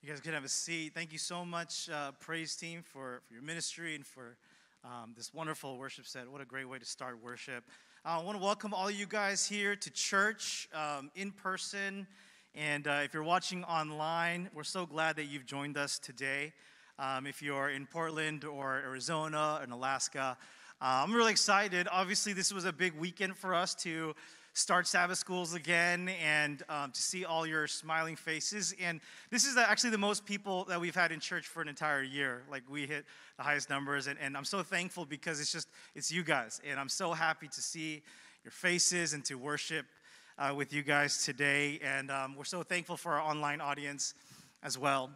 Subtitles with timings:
[0.00, 0.94] You guys can have a seat.
[0.94, 4.36] Thank you so much, uh, praise team, for, for your ministry and for
[4.84, 6.30] um, this wonderful worship set.
[6.30, 7.64] What a great way to start worship.
[8.06, 12.06] Uh, I want to welcome all you guys here to church um, in person.
[12.54, 16.52] And uh, if you're watching online, we're so glad that you've joined us today.
[17.00, 20.36] Um, if you're in Portland or Arizona or Alaska,
[20.80, 21.88] uh, I'm really excited.
[21.90, 24.14] Obviously, this was a big weekend for us to
[24.58, 28.74] start Sabbath schools again and um, to see all your smiling faces.
[28.82, 29.00] And
[29.30, 32.42] this is actually the most people that we've had in church for an entire year.
[32.50, 33.04] Like we hit
[33.36, 36.80] the highest numbers, and, and I'm so thankful because it's just it's you guys, and
[36.80, 38.02] I'm so happy to see
[38.42, 39.86] your faces and to worship
[40.38, 41.78] uh, with you guys today.
[41.80, 44.14] And um, we're so thankful for our online audience
[44.64, 45.08] as well.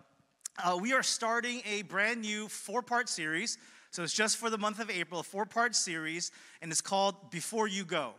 [0.63, 3.59] Uh, we are starting a brand new four-part series.
[3.91, 6.31] So it's just for the month of April, a four-part series,
[6.63, 8.15] and it's called Before You Go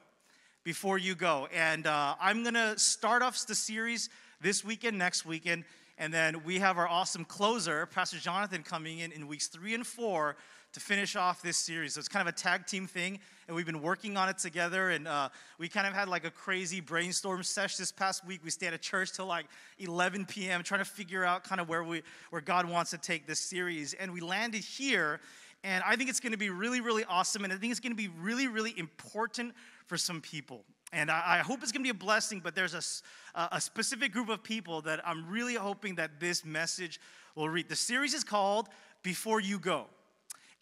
[0.64, 1.48] before you go.
[1.54, 4.10] And uh, I'm going to start off the series
[4.42, 5.66] this weekend, next weekend.
[5.98, 9.86] And then we have our awesome closer, Pastor Jonathan, coming in in weeks three and
[9.86, 10.36] four
[10.74, 11.94] to finish off this series.
[11.94, 14.90] So it's kind of a tag team thing, and we've been working on it together.
[14.90, 18.42] And uh, we kind of had like a crazy brainstorm session this past week.
[18.44, 19.46] We stayed at church till like
[19.78, 20.64] 11 p.m.
[20.64, 23.94] trying to figure out kind of where we where God wants to take this series.
[23.94, 25.20] And we landed here,
[25.64, 27.44] and I think it's going to be really, really awesome.
[27.44, 29.54] And I think it's going to be really, really important
[29.88, 30.64] for some people.
[30.92, 34.30] And I, I hope it's to be a blessing, but there's a, a specific group
[34.30, 37.00] of people that I'm really hoping that this message
[37.36, 37.68] will reach.
[37.68, 38.70] The series is called
[39.02, 39.88] Before You Go.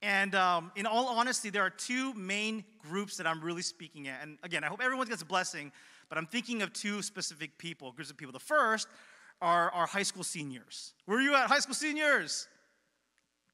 [0.01, 4.23] And um, in all honesty, there are two main groups that I'm really speaking at.
[4.23, 5.71] And again, I hope everyone gets a blessing,
[6.09, 8.33] but I'm thinking of two specific people, groups of people.
[8.33, 8.87] The first
[9.41, 10.93] are our high school seniors.
[11.05, 12.47] Where are you at, high school seniors?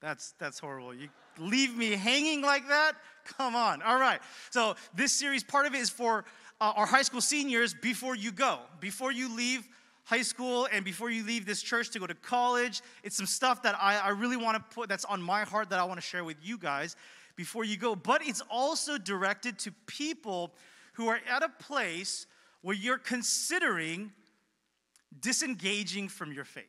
[0.00, 0.94] That's, that's horrible.
[0.94, 1.08] You
[1.40, 2.92] leave me hanging like that?
[3.36, 3.82] Come on.
[3.82, 4.20] All right.
[4.50, 6.24] So, this series, part of it is for
[6.60, 9.68] uh, our high school seniors before you go, before you leave
[10.04, 12.80] high school and before you leave this church to go to college.
[13.02, 15.78] It's some stuff that I, I really want to put that's on my heart that
[15.78, 16.96] I want to share with you guys
[17.36, 17.94] before you go.
[17.94, 20.54] But it's also directed to people
[20.94, 22.26] who are at a place
[22.62, 24.10] where you're considering
[25.20, 26.64] disengaging from your faith.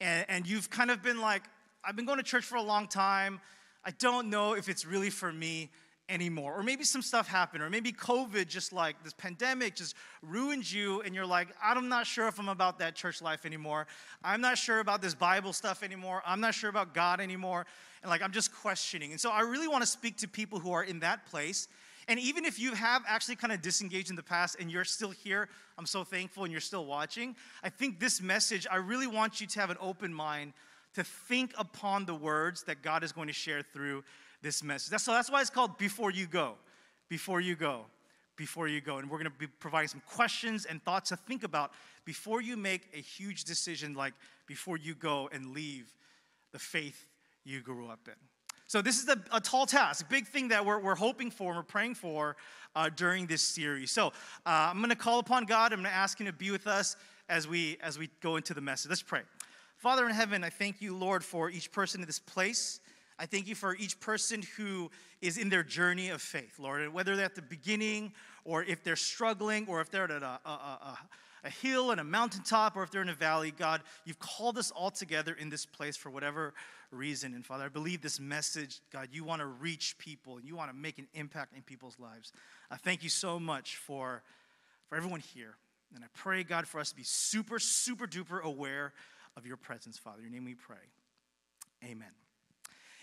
[0.00, 1.42] And, and you've kind of been like,
[1.84, 3.40] I've been going to church for a long time.
[3.84, 5.70] I don't know if it's really for me
[6.08, 6.54] anymore.
[6.54, 11.00] Or maybe some stuff happened, or maybe COVID, just like this pandemic, just ruined you,
[11.02, 13.86] and you're like, I'm not sure if I'm about that church life anymore.
[14.22, 16.22] I'm not sure about this Bible stuff anymore.
[16.26, 17.66] I'm not sure about God anymore.
[18.02, 19.12] And like, I'm just questioning.
[19.12, 21.68] And so I really want to speak to people who are in that place.
[22.08, 25.10] And even if you have actually kind of disengaged in the past and you're still
[25.10, 27.36] here, I'm so thankful and you're still watching.
[27.62, 30.52] I think this message, I really want you to have an open mind
[30.94, 34.04] to think upon the words that God is going to share through
[34.42, 34.90] this message.
[34.90, 36.54] That's, so that's why it's called Before You Go.
[37.08, 37.86] Before You Go.
[38.36, 38.96] Before you go.
[38.96, 41.72] And we're going to be providing some questions and thoughts to think about
[42.04, 44.14] before you make a huge decision, like
[44.46, 45.92] before you go and leave
[46.52, 47.06] the faith
[47.44, 48.14] you grew up in.
[48.66, 51.48] So, this is a, a tall task, a big thing that we're, we're hoping for
[51.50, 52.36] and we're praying for
[52.74, 53.90] uh, during this series.
[53.90, 54.10] So, uh,
[54.46, 55.74] I'm going to call upon God.
[55.74, 56.96] I'm going to ask Him to be with us
[57.28, 58.88] as we, as we go into the message.
[58.88, 59.20] Let's pray.
[59.82, 62.78] Father in heaven, I thank you, Lord, for each person in this place.
[63.18, 67.16] I thank you for each person who is in their journey of faith, Lord, whether
[67.16, 68.12] they're at the beginning
[68.44, 70.98] or if they're struggling or if they're at a, a, a,
[71.42, 74.70] a hill and a mountaintop or if they're in a valley, God, you've called us
[74.70, 76.54] all together in this place for whatever
[76.92, 77.34] reason.
[77.34, 80.70] And Father, I believe this message, God, you want to reach people and you want
[80.70, 82.32] to make an impact in people's lives.
[82.70, 84.22] I thank you so much for,
[84.88, 85.56] for everyone here.
[85.92, 88.92] And I pray, God, for us to be super, super duper aware
[89.36, 90.18] of your presence, Father.
[90.18, 90.76] In your name we pray.
[91.84, 92.08] Amen.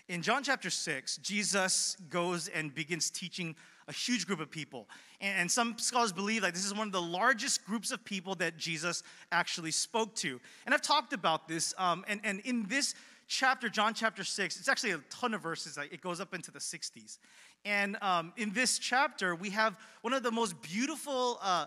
[0.08, 3.54] In John chapter 6, Jesus goes and begins teaching
[3.86, 4.88] a huge group of people.
[5.20, 8.56] And some scholars believe that this is one of the largest groups of people that
[8.56, 10.40] Jesus actually spoke to.
[10.66, 11.74] And I've talked about this.
[11.78, 12.94] Um, and, and in this
[13.28, 15.78] chapter, John chapter 6, it's actually a ton of verses.
[15.78, 17.18] It goes up into the 60s.
[17.64, 21.66] And um, in this chapter, we have one of the most beautiful uh,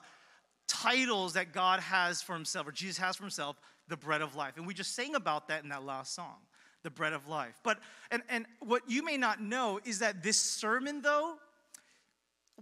[0.67, 3.57] titles that God has for himself, or Jesus has for himself
[3.93, 4.53] the bread of life.
[4.57, 6.37] And we just sang about that in that last song,
[6.81, 7.59] the bread of life.
[7.63, 7.77] But,
[8.09, 11.35] and, and what you may not know is that this sermon, though,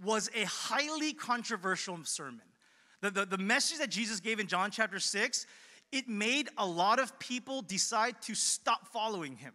[0.04, 2.42] was a highly controversial sermon.
[3.00, 5.46] The, the, the message that Jesus gave in John chapter 6,
[5.94, 9.54] it made a lot of people decide to stop following him.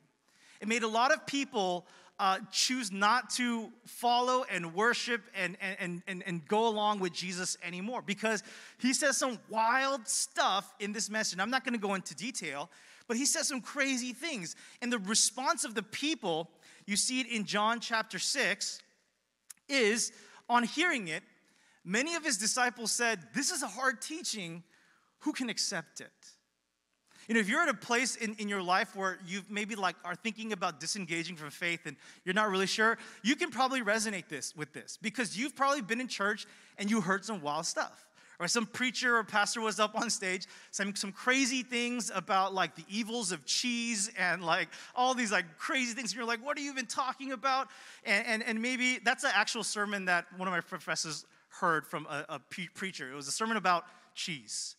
[0.62, 1.86] It made a lot of people
[2.18, 7.58] uh, choose not to follow and worship and, and, and, and go along with Jesus
[7.62, 8.42] anymore because
[8.78, 11.38] he says some wild stuff in this message.
[11.38, 12.70] I'm not going to go into detail,
[13.06, 14.56] but he says some crazy things.
[14.80, 16.50] And the response of the people,
[16.86, 18.80] you see it in John chapter 6,
[19.68, 20.12] is
[20.48, 21.22] on hearing it,
[21.84, 24.62] many of his disciples said, This is a hard teaching.
[25.20, 26.10] Who can accept it?
[27.28, 29.96] You know, if you're at a place in, in your life where you maybe like
[30.04, 34.28] are thinking about disengaging from faith and you're not really sure, you can probably resonate
[34.28, 36.46] this with this because you've probably been in church
[36.78, 38.06] and you heard some wild stuff.
[38.38, 42.74] Or some preacher or pastor was up on stage saying some crazy things about like
[42.74, 46.10] the evils of cheese and like all these like crazy things.
[46.10, 47.68] And you're like, what are you even talking about?
[48.04, 52.06] And, and, and maybe that's an actual sermon that one of my professors heard from
[52.10, 52.38] a, a
[52.74, 53.10] preacher.
[53.10, 53.84] It was a sermon about
[54.14, 54.76] cheese.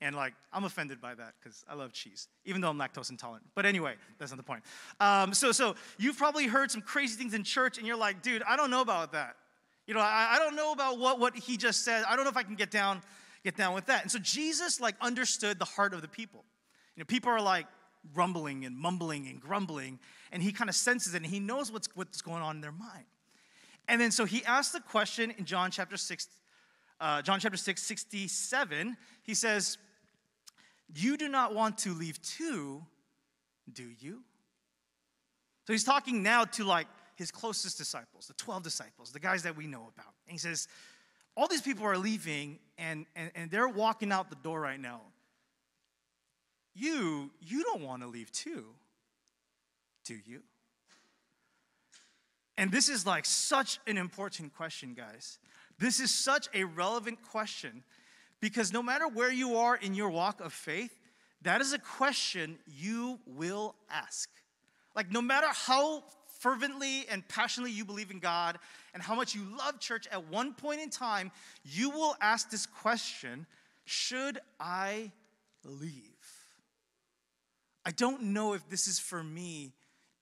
[0.00, 3.44] And like, I'm offended by that because I love cheese, even though I'm lactose intolerant.
[3.54, 4.62] But anyway, that's not the point.
[5.00, 8.42] Um, so, so you've probably heard some crazy things in church, and you're like, dude,
[8.44, 9.34] I don't know about that.
[9.86, 12.04] You know, I, I don't know about what, what he just said.
[12.08, 13.02] I don't know if I can get down,
[13.42, 14.02] get down with that.
[14.02, 16.44] And so Jesus like understood the heart of the people.
[16.94, 17.66] You know, people are like
[18.14, 19.98] rumbling and mumbling and grumbling,
[20.30, 22.72] and he kind of senses it, and he knows what's what's going on in their
[22.72, 23.04] mind.
[23.88, 26.28] And then so he asked the question in John chapter 6,
[27.00, 28.96] uh, John chapter 6, 67.
[29.22, 29.78] He says,
[30.94, 32.82] You do not want to leave too,
[33.72, 34.22] do you?
[35.66, 36.86] So he's talking now to like
[37.16, 40.14] his closest disciples, the 12 disciples, the guys that we know about.
[40.26, 40.68] And he says,
[41.36, 45.02] All these people are leaving and, and, and they're walking out the door right now.
[46.74, 48.66] You, you don't want to leave too,
[50.04, 50.42] do you?
[52.56, 55.38] And this is like such an important question, guys.
[55.78, 57.84] This is such a relevant question
[58.40, 60.96] because no matter where you are in your walk of faith,
[61.42, 64.28] that is a question you will ask.
[64.96, 66.02] Like, no matter how
[66.40, 68.58] fervently and passionately you believe in God
[68.94, 71.30] and how much you love church, at one point in time,
[71.64, 73.46] you will ask this question
[73.84, 75.12] Should I
[75.64, 76.02] leave?
[77.84, 79.72] I don't know if this is for me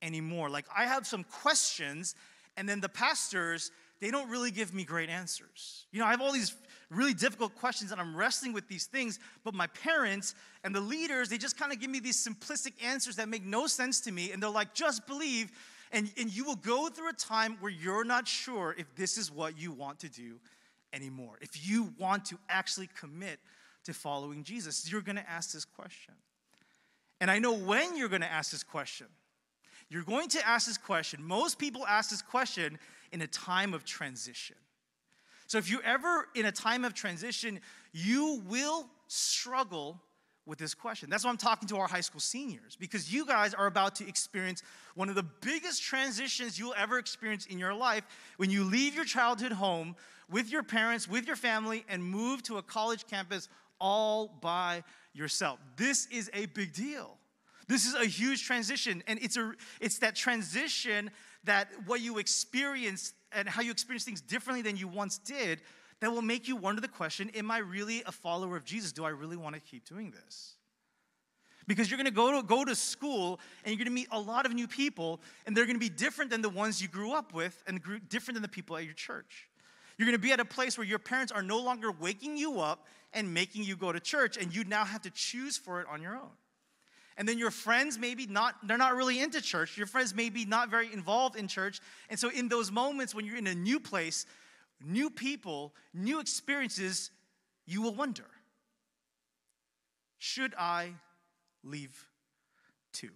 [0.02, 0.48] anymore.
[0.50, 2.14] Like, I have some questions,
[2.56, 3.70] and then the pastors,
[4.00, 5.86] they don't really give me great answers.
[5.90, 6.54] You know, I have all these
[6.90, 10.34] really difficult questions and I'm wrestling with these things, but my parents
[10.64, 13.66] and the leaders, they just kind of give me these simplistic answers that make no
[13.66, 14.32] sense to me.
[14.32, 15.50] And they're like, just believe.
[15.92, 19.32] And, and you will go through a time where you're not sure if this is
[19.32, 20.38] what you want to do
[20.92, 21.38] anymore.
[21.40, 23.38] If you want to actually commit
[23.84, 26.14] to following Jesus, you're going to ask this question.
[27.20, 29.06] And I know when you're going to ask this question.
[29.88, 31.22] You're going to ask this question.
[31.22, 32.78] Most people ask this question
[33.12, 34.56] in a time of transition.
[35.46, 37.60] So if you're ever in a time of transition,
[37.92, 40.00] you will struggle
[40.44, 41.10] with this question.
[41.10, 44.08] That's why I'm talking to our high school seniors, because you guys are about to
[44.08, 44.62] experience
[44.94, 48.04] one of the biggest transitions you'll ever experience in your life
[48.36, 49.96] when you leave your childhood home
[50.30, 53.48] with your parents, with your family, and move to a college campus
[53.80, 54.82] all by
[55.12, 55.58] yourself.
[55.76, 57.18] This is a big deal.
[57.68, 61.10] This is a huge transition, and it's a it's that transition
[61.46, 65.60] that what you experience and how you experience things differently than you once did
[66.00, 68.92] that will make you wonder the question Am I really a follower of Jesus?
[68.92, 70.54] Do I really want to keep doing this?
[71.66, 74.20] Because you're going to go to go to school and you're going to meet a
[74.20, 77.12] lot of new people, and they're going to be different than the ones you grew
[77.12, 79.48] up with, and different than the people at your church.
[79.98, 82.60] You're going to be at a place where your parents are no longer waking you
[82.60, 85.86] up and making you go to church, and you now have to choose for it
[85.90, 86.30] on your own.
[87.16, 89.78] And then your friends maybe not, they're not really into church.
[89.78, 91.80] Your friends may be not very involved in church.
[92.10, 94.26] And so in those moments when you're in a new place,
[94.84, 97.10] new people, new experiences,
[97.66, 98.26] you will wonder,
[100.18, 100.92] should I
[101.64, 102.06] leave
[102.92, 103.10] too?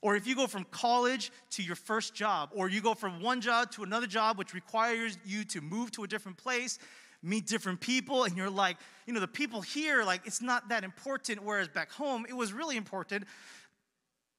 [0.00, 3.40] Or if you go from college to your first job, or you go from one
[3.40, 6.78] job to another job, which requires you to move to a different place,
[7.22, 10.84] meet different people, and you're like, you know, the people here, like, it's not that
[10.84, 13.24] important, whereas back home, it was really important.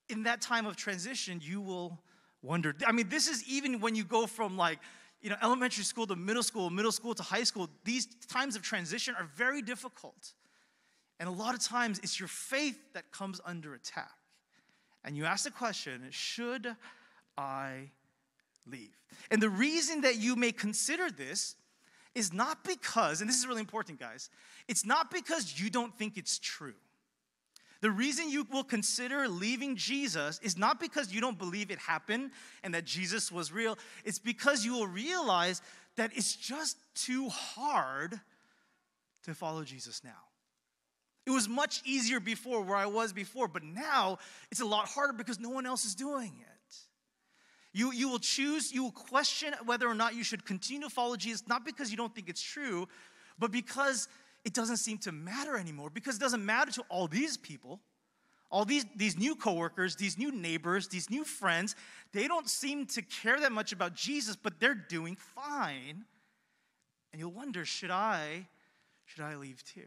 [0.08, 2.00] In that time of transition, you will
[2.42, 2.74] wonder.
[2.86, 4.80] I mean, this is even when you go from like,
[5.22, 8.62] you know, elementary school to middle school, middle school to high school, these times of
[8.62, 10.34] transition are very difficult.
[11.20, 14.12] And a lot of times it's your faith that comes under attack.
[15.04, 16.76] And you ask the question, should
[17.38, 17.92] I
[18.66, 18.98] leave?
[19.30, 21.56] And the reason that you may consider this
[22.20, 24.30] is not because, and this is really important, guys,
[24.68, 26.76] it's not because you don't think it's true.
[27.82, 32.32] The reason you will consider leaving Jesus is not because you don't believe it happened
[32.62, 33.78] and that Jesus was real.
[34.04, 35.62] It's because you will realize
[35.96, 38.20] that it's just too hard
[39.24, 40.28] to follow Jesus now.
[41.26, 44.18] It was much easier before where I was before, but now
[44.52, 46.49] it's a lot harder because no one else is doing it.
[47.74, 51.16] You, you will choose, you will question whether or not you should continue to follow
[51.16, 52.88] Jesus, not because you don't think it's true,
[53.38, 54.08] but because
[54.44, 57.80] it doesn't seem to matter anymore, because it doesn't matter to all these people,
[58.50, 61.76] all these, these new coworkers, these new neighbors, these new friends.
[62.12, 66.06] They don't seem to care that much about Jesus, but they're doing fine.
[67.12, 68.48] And you'll wonder, should I,
[69.06, 69.82] should I leave too?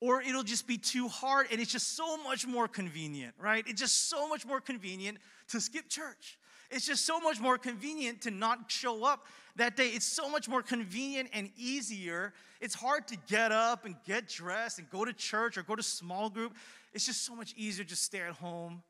[0.00, 3.64] or it'll just be too hard and it's just so much more convenient, right?
[3.66, 5.18] It's just so much more convenient
[5.50, 6.38] to skip church.
[6.70, 9.26] It's just so much more convenient to not show up
[9.56, 9.88] that day.
[9.88, 12.32] It's so much more convenient and easier.
[12.60, 15.82] It's hard to get up and get dressed and go to church or go to
[15.82, 16.54] small group.
[16.92, 18.82] It's just so much easier to stay at home,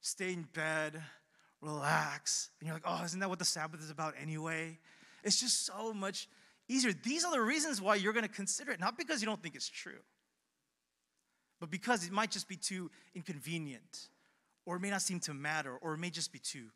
[0.00, 1.00] stay in bed,
[1.60, 2.48] relax.
[2.58, 4.78] And you're like, oh, isn't that what the Sabbath is about anyway?
[5.22, 6.26] It's just so much
[6.68, 6.92] easier.
[7.02, 9.54] These are the reasons why you're going to consider it, not because you don't think
[9.54, 10.00] it's true
[11.60, 14.08] but because it might just be too inconvenient,
[14.66, 16.66] or it may not seem to matter, or it may just be too,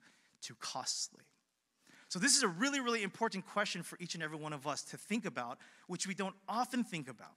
[0.41, 1.25] too costly.
[2.09, 4.83] So, this is a really, really important question for each and every one of us
[4.83, 7.35] to think about, which we don't often think about.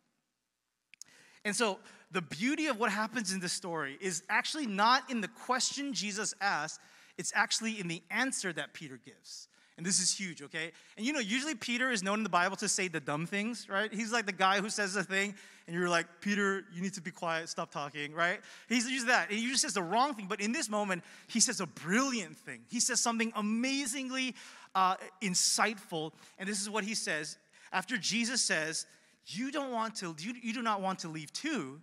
[1.45, 1.79] And so,
[2.11, 6.33] the beauty of what happens in this story is actually not in the question Jesus
[6.41, 6.79] asked,
[7.17, 9.47] it's actually in the answer that Peter gives.
[9.77, 10.71] And this is huge, okay?
[10.97, 13.67] And you know, usually Peter is known in the Bible to say the dumb things,
[13.69, 13.93] right?
[13.93, 15.35] He's like the guy who says the thing,
[15.67, 18.39] and you're like, Peter, you need to be quiet, stop talking, right?
[18.67, 19.29] He's usually that.
[19.29, 22.37] And he usually says the wrong thing, but in this moment, he says a brilliant
[22.37, 22.61] thing.
[22.69, 24.33] He says something amazingly
[24.73, 26.11] uh, insightful.
[26.39, 27.37] And this is what he says
[27.71, 28.87] after Jesus says,
[29.25, 31.81] You don't want to, you, you do not want to leave too,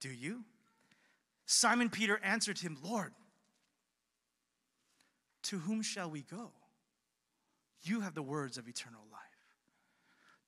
[0.00, 0.44] do you?
[1.46, 3.12] Simon Peter answered him, Lord,
[5.44, 6.50] to whom shall we go?
[7.82, 9.20] You have the words of eternal life.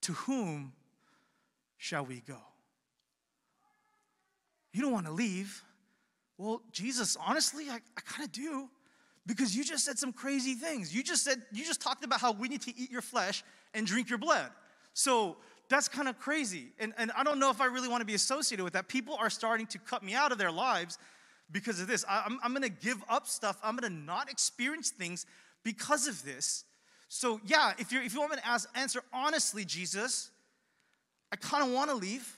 [0.02, 0.72] To whom
[1.76, 2.38] shall we go?
[4.72, 5.62] You don't want to leave.
[6.36, 8.68] Well, Jesus, honestly, I, I kind of do
[9.26, 10.94] because you just said some crazy things.
[10.94, 13.86] You just said, you just talked about how we need to eat your flesh and
[13.86, 14.50] drink your blood.
[14.92, 15.36] So
[15.68, 16.72] that's kind of crazy.
[16.78, 18.88] And, and I don't know if I really want to be associated with that.
[18.88, 20.98] People are starting to cut me out of their lives
[21.50, 22.04] because of this.
[22.08, 25.26] I, I'm, I'm going to give up stuff, I'm going to not experience things
[25.62, 26.64] because of this.
[27.16, 30.33] So, yeah, if, you're, if you want me to ask, answer honestly, Jesus,
[31.30, 32.28] I kind of want to leave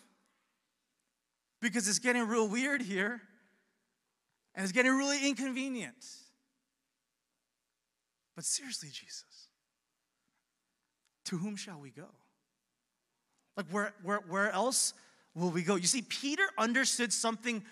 [1.62, 3.22] because it's getting real weird here
[4.54, 5.96] and it's getting really inconvenient.
[8.34, 9.48] But seriously, Jesus,
[11.24, 12.08] to whom shall we go?
[13.56, 14.92] Like, where, where, where else
[15.34, 15.76] will we go?
[15.76, 17.64] You see, Peter understood something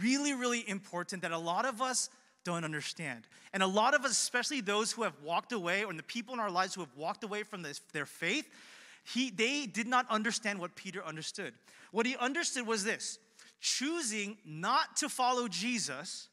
[0.00, 2.10] really, really important that a lot of us
[2.48, 3.26] don't understand.
[3.52, 6.40] And a lot of us, especially those who have walked away, or the people in
[6.40, 8.48] our lives who have walked away from this, their faith,
[9.04, 11.52] he, they did not understand what Peter understood.
[11.92, 13.18] What he understood was this
[13.60, 16.28] choosing not to follow Jesus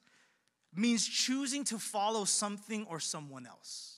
[0.76, 3.98] means choosing to follow something or someone else.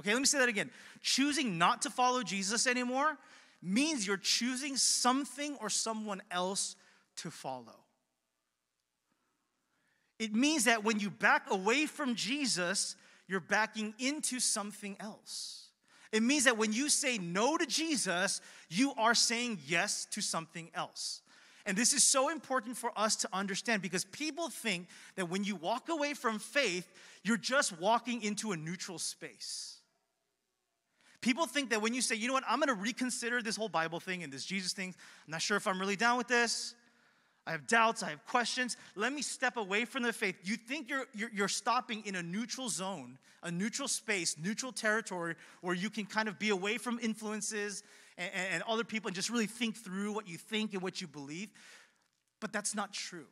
[0.00, 0.70] Okay, let me say that again.
[1.02, 3.16] Choosing not to follow Jesus anymore
[3.62, 6.76] means you're choosing something or someone else
[7.16, 7.85] to follow.
[10.18, 12.96] It means that when you back away from Jesus,
[13.28, 15.68] you're backing into something else.
[16.12, 20.70] It means that when you say no to Jesus, you are saying yes to something
[20.74, 21.20] else.
[21.66, 25.56] And this is so important for us to understand because people think that when you
[25.56, 26.90] walk away from faith,
[27.24, 29.78] you're just walking into a neutral space.
[31.20, 33.98] People think that when you say, you know what, I'm gonna reconsider this whole Bible
[33.98, 34.94] thing and this Jesus thing,
[35.26, 36.76] I'm not sure if I'm really down with this.
[37.46, 38.76] I have doubts, I have questions.
[38.96, 40.36] Let me step away from the faith.
[40.42, 45.36] You think you're, you're, you're, stopping in a neutral zone, a neutral space, neutral territory
[45.60, 47.84] where you can kind of be away from influences
[48.18, 51.06] and, and other people and just really think through what you think and what you
[51.06, 51.48] believe.
[52.40, 53.26] But that's not true.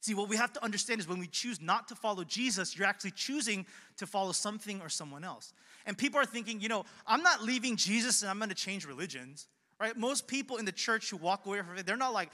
[0.00, 2.86] See, what we have to understand is when we choose not to follow Jesus, you're
[2.86, 3.66] actually choosing
[3.98, 5.52] to follow something or someone else.
[5.86, 9.48] And people are thinking, you know, I'm not leaving Jesus and I'm gonna change religions,
[9.80, 9.96] right?
[9.96, 12.30] Most people in the church who walk away from it, they're not like,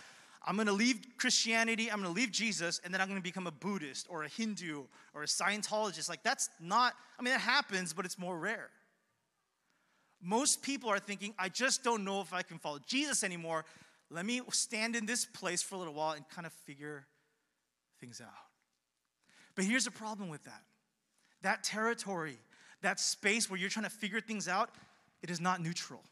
[0.49, 3.23] I'm going to leave Christianity, I'm going to leave Jesus, and then I'm going to
[3.23, 6.09] become a Buddhist or a Hindu or a Scientologist.
[6.09, 8.71] Like, that's not, I mean, it happens, but it's more rare.
[10.23, 13.67] Most people are thinking, I just don't know if I can follow Jesus anymore.
[14.11, 17.05] Let me stand in this place for a little while and kind of figure
[18.01, 18.31] things out.
[19.55, 20.63] But here's a problem with that
[21.43, 22.39] that territory,
[22.81, 24.71] that space where you're trying to figure things out,
[25.23, 26.03] it is not neutral.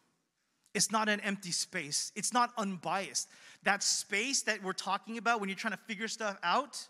[0.77, 2.13] It's not an empty space.
[2.15, 3.31] It's not unbiased.
[3.63, 6.87] That space that we're talking about when you're trying to figure stuff out,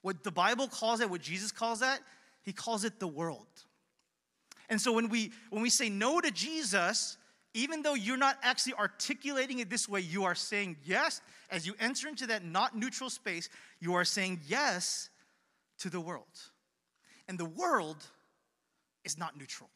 [0.00, 2.00] what the Bible calls it, what Jesus calls that,
[2.42, 3.46] he calls it the world.
[4.70, 7.18] And so when we when we say no to Jesus,
[7.52, 11.74] even though you're not actually articulating it this way, you are saying yes as you
[11.80, 15.10] enter into that not neutral space, you are saying yes
[15.80, 16.40] to the world.
[17.28, 18.02] And the world
[19.04, 19.68] is not neutral.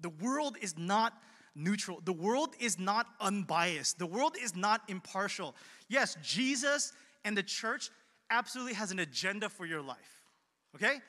[0.00, 1.12] The world is not
[1.54, 2.00] neutral.
[2.04, 5.54] The world is not unbiased, the world is not impartial.
[5.88, 6.92] Yes, Jesus
[7.24, 7.90] and the church
[8.30, 10.22] absolutely has an agenda for your life,
[10.74, 11.00] okay?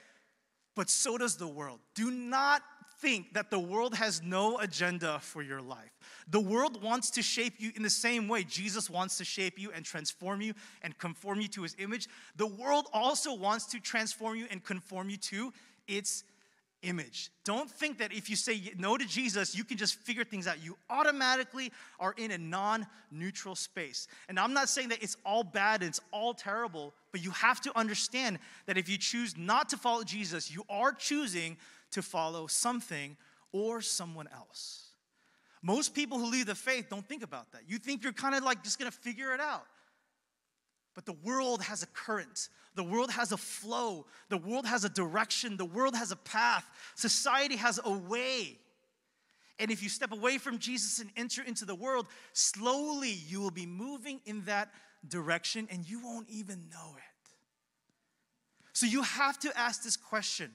[0.75, 1.79] But so does the world.
[1.95, 2.62] Do not
[3.01, 5.91] think that the world has no agenda for your life.
[6.29, 9.71] The world wants to shape you in the same way Jesus wants to shape you
[9.71, 12.07] and transform you and conform you to his image.
[12.36, 15.51] The world also wants to transform you and conform you to
[15.88, 16.24] its
[16.83, 17.31] image.
[17.43, 20.63] Don't think that if you say no to Jesus, you can just figure things out.
[20.63, 24.07] You automatically are in a non neutral space.
[24.29, 27.61] And I'm not saying that it's all bad and it's all terrible, but you have
[27.61, 31.57] to understand that if you choose not to follow Jesus, you are choosing
[31.91, 33.17] to follow something
[33.51, 34.88] or someone else.
[35.61, 37.61] Most people who leave the faith don't think about that.
[37.67, 39.65] You think you're kind of like just gonna figure it out.
[40.93, 44.89] But the world has a current, the world has a flow, the world has a
[44.89, 48.57] direction, the world has a path, society has a way.
[49.57, 53.51] And if you step away from Jesus and enter into the world, slowly you will
[53.51, 54.71] be moving in that
[55.07, 57.03] direction and you won't even know it.
[58.74, 60.51] So you have to ask this question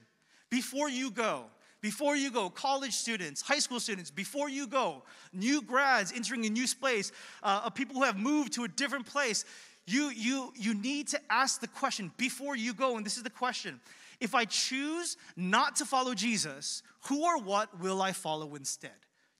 [0.49, 1.45] before you go.
[1.79, 6.49] Before you go, college students, high school students, before you go, new grads entering a
[6.49, 7.11] new place,
[7.43, 9.45] uh, people who have moved to a different place,
[9.87, 13.29] you, you, you need to ask the question before you go, and this is the
[13.29, 13.79] question
[14.19, 18.91] if I choose not to follow Jesus, who or what will I follow instead?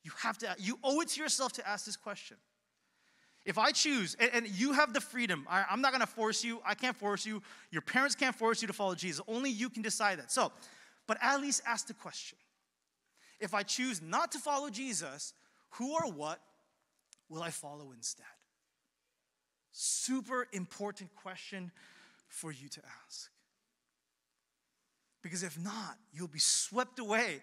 [0.04, 2.38] You have to, you owe it to yourself to ask this question.
[3.44, 6.62] If I choose, and, and you have the freedom, I, I'm not gonna force you,
[6.66, 9.82] I can't force you, your parents can't force you to follow Jesus, only you can
[9.82, 10.32] decide that.
[10.32, 10.52] So,
[11.08, 12.38] but at least ask the question
[13.40, 15.34] if I choose not to follow Jesus,
[15.72, 16.40] who or what
[17.30, 18.26] will I follow instead?
[19.80, 21.72] Super important question
[22.28, 23.30] for you to ask.
[25.22, 27.42] Because if not, you'll be swept away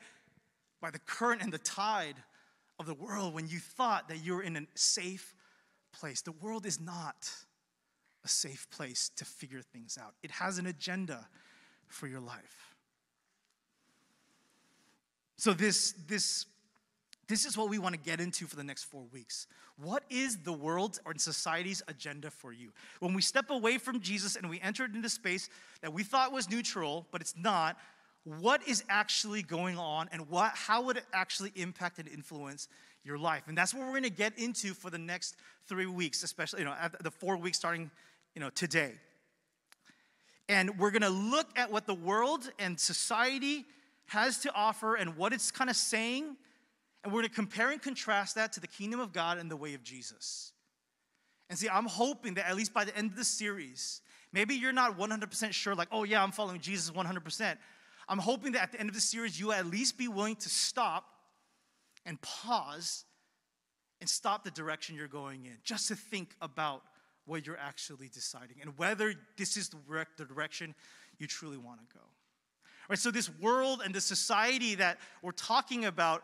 [0.80, 2.16] by the current and the tide
[2.80, 5.32] of the world when you thought that you were in a safe
[5.92, 6.22] place.
[6.22, 7.30] The world is not
[8.24, 11.28] a safe place to figure things out, it has an agenda
[11.86, 12.74] for your life.
[15.36, 16.46] So this this
[17.28, 19.46] this is what we want to get into for the next four weeks.
[19.76, 22.72] What is the world or society's agenda for you?
[23.00, 25.48] When we step away from Jesus and we enter into space
[25.82, 27.76] that we thought was neutral, but it's not,
[28.24, 32.68] what is actually going on and what, how would it actually impact and influence
[33.04, 33.42] your life?
[33.48, 36.66] And that's what we're going to get into for the next three weeks, especially, you
[36.66, 37.90] know, the four weeks starting,
[38.34, 38.92] you know, today.
[40.48, 43.64] And we're going to look at what the world and society
[44.06, 46.36] has to offer and what it's kind of saying.
[47.04, 49.56] And we're going to compare and contrast that to the kingdom of God and the
[49.56, 50.52] way of Jesus.
[51.50, 54.00] And see, I'm hoping that at least by the end of the series,
[54.32, 57.56] maybe you're not 100% sure, like, oh yeah, I'm following Jesus 100%.
[58.08, 60.48] I'm hoping that at the end of the series, you at least be willing to
[60.48, 61.04] stop
[62.06, 63.04] and pause
[64.00, 66.82] and stop the direction you're going in, just to think about
[67.26, 70.74] what you're actually deciding and whether this is the direction
[71.18, 72.04] you truly want to go.
[72.88, 76.22] Right, so this world and the society that we're talking about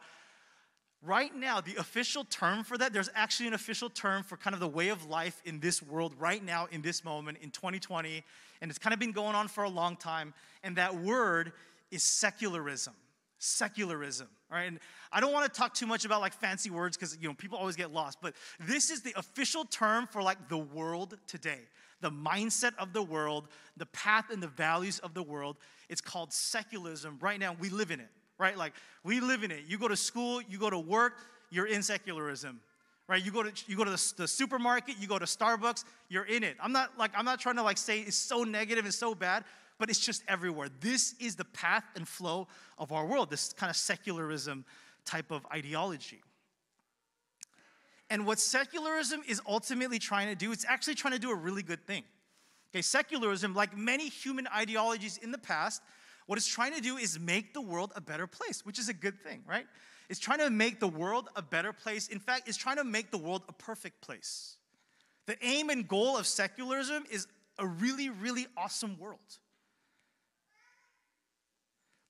[1.02, 4.60] right now, the official term for that, there's actually an official term for kind of
[4.60, 8.22] the way of life in this world right now, in this moment, in 2020,
[8.60, 10.34] and it's kind of been going on for a long time.
[10.62, 11.52] And that word
[11.90, 12.94] is secularism.
[13.38, 14.64] Secularism, right?
[14.64, 14.78] And
[15.10, 17.56] I don't want to talk too much about like fancy words because you know people
[17.56, 21.60] always get lost, but this is the official term for like the world today
[22.00, 25.56] the mindset of the world, the path and the values of the world.
[25.88, 27.18] It's called secularism.
[27.20, 28.08] Right now, we live in it,
[28.40, 28.57] right?
[28.57, 28.72] Like,
[29.05, 29.61] we live in it.
[29.68, 31.14] You go to school, you go to work,
[31.50, 32.61] you're in secularism
[33.09, 36.26] right you go to you go to the, the, supermarket you go to starbucks you're
[36.26, 38.94] in it i'm not like i'm not trying to like say it's so negative and
[38.94, 39.42] so bad
[39.81, 42.46] but it's just everywhere this is the path and flow
[42.79, 44.64] of our world this kind of secularism
[45.05, 46.22] type of ideology
[48.11, 51.62] and what secularism is ultimately trying to do, it's actually trying to do a really
[51.62, 52.03] good thing.
[52.72, 55.81] Okay, secularism, like many human ideologies in the past,
[56.30, 58.94] what it's trying to do is make the world a better place, which is a
[58.94, 59.66] good thing, right?
[60.08, 62.06] It's trying to make the world a better place.
[62.06, 64.56] In fact, it's trying to make the world a perfect place.
[65.26, 67.26] The aim and goal of secularism is
[67.58, 69.18] a really, really awesome world.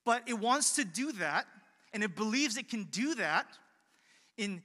[0.05, 1.47] But it wants to do that,
[1.95, 3.47] and it believes it can do that
[4.37, 4.63] in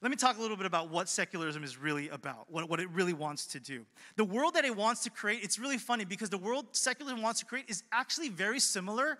[0.00, 2.88] let me talk a little bit about what secularism is really about, what, what it
[2.90, 3.84] really wants to do.
[4.16, 7.40] The world that it wants to create, it's really funny because the world secularism wants
[7.40, 9.18] to create is actually very similar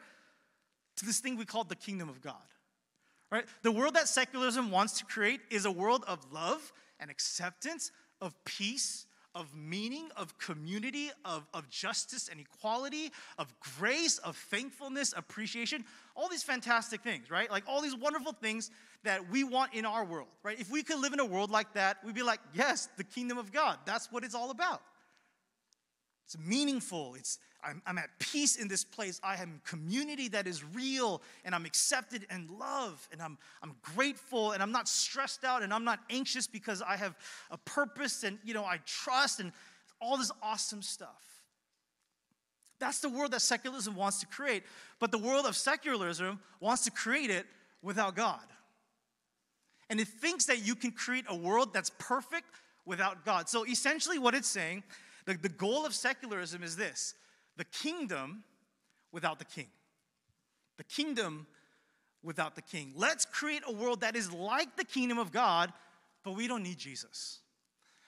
[0.97, 2.35] to this thing we call the kingdom of God.
[3.31, 3.45] Right?
[3.63, 8.33] The world that secularism wants to create is a world of love and acceptance, of
[8.45, 9.07] peace,
[9.39, 15.85] of meaning, of community, of, of justice and equality, of grace, of thankfulness, appreciation,
[16.17, 17.49] all these fantastic things, right?
[17.49, 18.71] Like all these wonderful things
[19.05, 20.59] that we want in our world, right?
[20.59, 23.39] If we could live in a world like that, we'd be like, yes, the kingdom
[23.39, 24.83] of God, that's what it's all about.
[26.27, 27.15] It's meaningful.
[27.15, 29.21] It's I'm, I'm at peace in this place.
[29.23, 34.53] I am community that is real and I'm accepted and loved and I'm, I'm grateful
[34.53, 37.17] and I'm not stressed out and I'm not anxious because I have
[37.51, 39.53] a purpose and, you know, I trust and
[40.01, 41.25] all this awesome stuff.
[42.79, 44.63] That's the world that secularism wants to create.
[45.01, 47.47] But the world of secularism wants to create it
[47.83, 48.41] without God.
[49.91, 52.47] And it thinks that you can create a world that's perfect
[52.85, 53.49] without God.
[53.49, 54.85] So essentially, what it's saying,
[55.25, 57.15] the, the goal of secularism is this
[57.59, 58.43] the kingdom
[59.13, 59.69] without the king.
[60.79, 61.47] The kingdom
[62.23, 62.93] without the king.
[62.97, 65.73] Let's create a world that is like the kingdom of God,
[66.25, 67.41] but we don't need Jesus.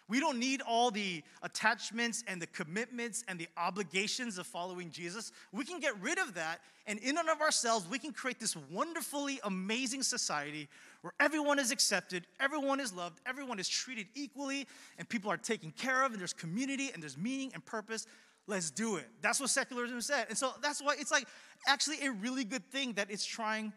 [0.08, 5.30] We don't need all the attachments and the commitments and the obligations of following Jesus.
[5.52, 8.56] We can get rid of that, and in and of ourselves, we can create this
[8.72, 10.68] wonderfully amazing society
[11.02, 14.66] where everyone is accepted, everyone is loved, everyone is treated equally,
[14.98, 18.06] and people are taken care of, and there's community, and there's meaning and purpose.
[18.46, 19.06] Let's do it.
[19.20, 20.26] That's what secularism said.
[20.28, 21.26] And so that's why it's like
[21.66, 23.72] actually a really good thing that it's trying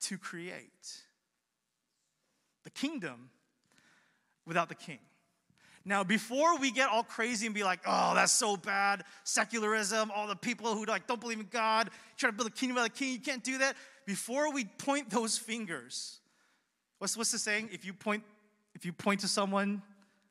[0.00, 0.92] to create
[2.64, 3.30] the kingdom
[4.46, 4.98] without the king.
[5.84, 10.26] Now, before we get all crazy and be like, oh, that's so bad, secularism, all
[10.26, 12.92] the people who like don't believe in God, try to build a kingdom without a
[12.92, 13.74] king, you can't do that.
[14.04, 16.20] Before we point those fingers,
[16.98, 17.70] what's what's the saying?
[17.72, 18.22] If you point,
[18.74, 19.80] if you point to someone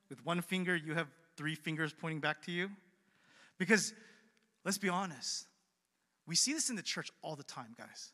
[0.10, 2.70] with one finger, you have three fingers pointing back to you.
[3.58, 3.94] Because
[4.66, 5.48] let's be honest,
[6.28, 8.12] we see this in the church all the time, guys.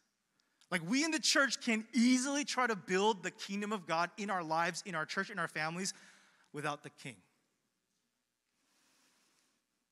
[0.71, 4.29] Like, we in the church can easily try to build the kingdom of God in
[4.29, 5.93] our lives, in our church, in our families,
[6.51, 7.15] without the king.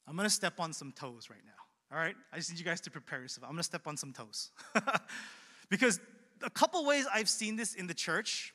[0.08, 2.16] I'm gonna step on some toes right now, all right?
[2.34, 3.46] I just need you guys to prepare yourself.
[3.46, 4.52] I'm gonna step on some toes.
[5.70, 6.00] because
[6.44, 8.54] a couple ways I've seen this in the church.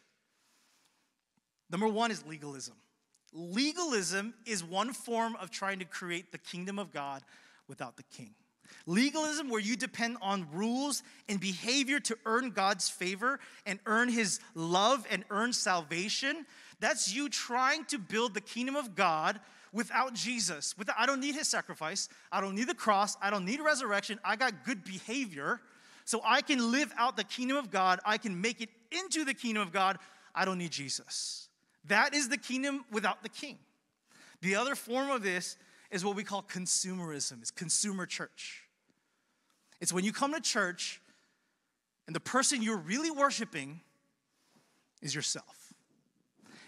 [1.70, 2.74] Number one is legalism.
[3.32, 7.22] Legalism is one form of trying to create the kingdom of God
[7.68, 8.30] without the king.
[8.86, 14.40] Legalism, where you depend on rules and behavior to earn God's favor and earn his
[14.54, 16.46] love and earn salvation,
[16.80, 19.40] that's you trying to build the kingdom of God
[19.72, 20.76] without Jesus.
[20.78, 22.08] Without, I don't need his sacrifice.
[22.30, 23.16] I don't need the cross.
[23.20, 24.20] I don't need resurrection.
[24.24, 25.60] I got good behavior.
[26.04, 27.98] So I can live out the kingdom of God.
[28.04, 29.98] I can make it into the kingdom of God.
[30.34, 31.45] I don't need Jesus.
[31.88, 33.58] That is the kingdom without the king.
[34.42, 35.56] The other form of this
[35.90, 38.62] is what we call consumerism, it's consumer church.
[39.80, 41.00] It's when you come to church
[42.06, 43.80] and the person you're really worshiping
[45.02, 45.55] is yourself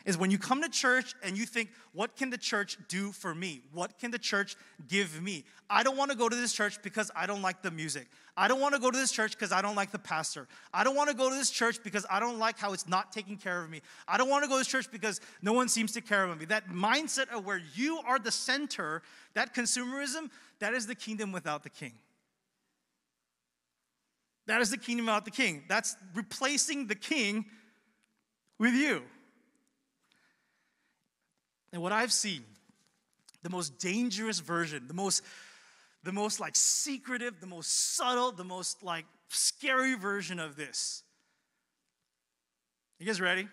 [0.09, 3.35] is when you come to church and you think, what can the church do for
[3.35, 3.61] me?
[3.75, 4.57] What can the church
[4.89, 5.45] give me?
[5.69, 8.09] I don't want to go to this church because I don't like the music.
[8.35, 10.49] I don't want to go to this church because I don't like the pastor.
[10.73, 13.13] I don't want to go to this church because I don't like how it's not
[13.13, 13.83] taking care of me.
[14.09, 16.39] I don't want to go to this church because no one seems to care about
[16.39, 16.47] me.
[16.47, 19.03] That mindset of where you are the center,
[19.35, 21.93] that consumerism, that is the kingdom without the king.
[24.47, 25.65] That is the kingdom without the king.
[25.69, 27.45] That's replacing the king
[28.59, 29.03] with you.
[31.73, 32.45] And what I've seen,
[33.43, 35.23] the most dangerous version, the most
[36.05, 41.03] the most like secretive, the most subtle, the most like scary version of this.
[42.99, 43.49] You guys ready?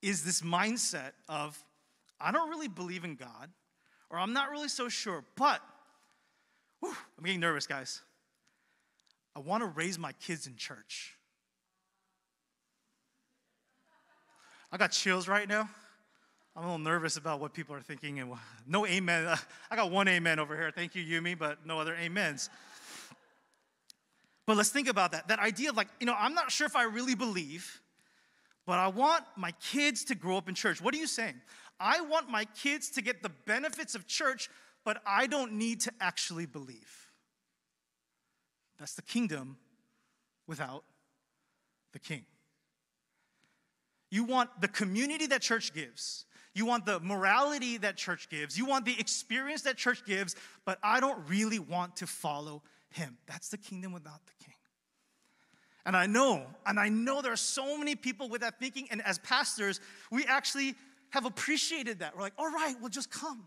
[0.00, 1.62] Is this mindset of
[2.20, 3.50] I don't really believe in God,
[4.10, 5.60] or I'm not really so sure, but
[6.80, 8.00] whew, I'm getting nervous, guys.
[9.36, 11.14] I want to raise my kids in church.
[14.72, 15.68] I got chills right now.
[16.56, 18.18] I'm a little nervous about what people are thinking.
[18.18, 18.32] And
[18.66, 19.36] no amen.
[19.70, 20.70] I got one amen over here.
[20.70, 22.50] Thank you, Yumi, but no other amens.
[24.46, 25.28] But let's think about that.
[25.28, 27.82] That idea of like, you know, I'm not sure if I really believe,
[28.66, 30.80] but I want my kids to grow up in church.
[30.80, 31.34] What are you saying?
[31.78, 34.48] I want my kids to get the benefits of church,
[34.84, 37.08] but I don't need to actually believe.
[38.78, 39.58] That's the kingdom
[40.46, 40.84] without
[41.92, 42.24] the king.
[44.10, 46.24] You want the community that church gives.
[46.58, 48.58] You want the morality that church gives.
[48.58, 53.16] You want the experience that church gives, but I don't really want to follow him.
[53.28, 54.54] That's the kingdom without the king.
[55.86, 59.00] And I know, and I know there are so many people with that thinking, and
[59.06, 60.74] as pastors, we actually
[61.10, 62.16] have appreciated that.
[62.16, 63.46] We're like, all right, well, just come.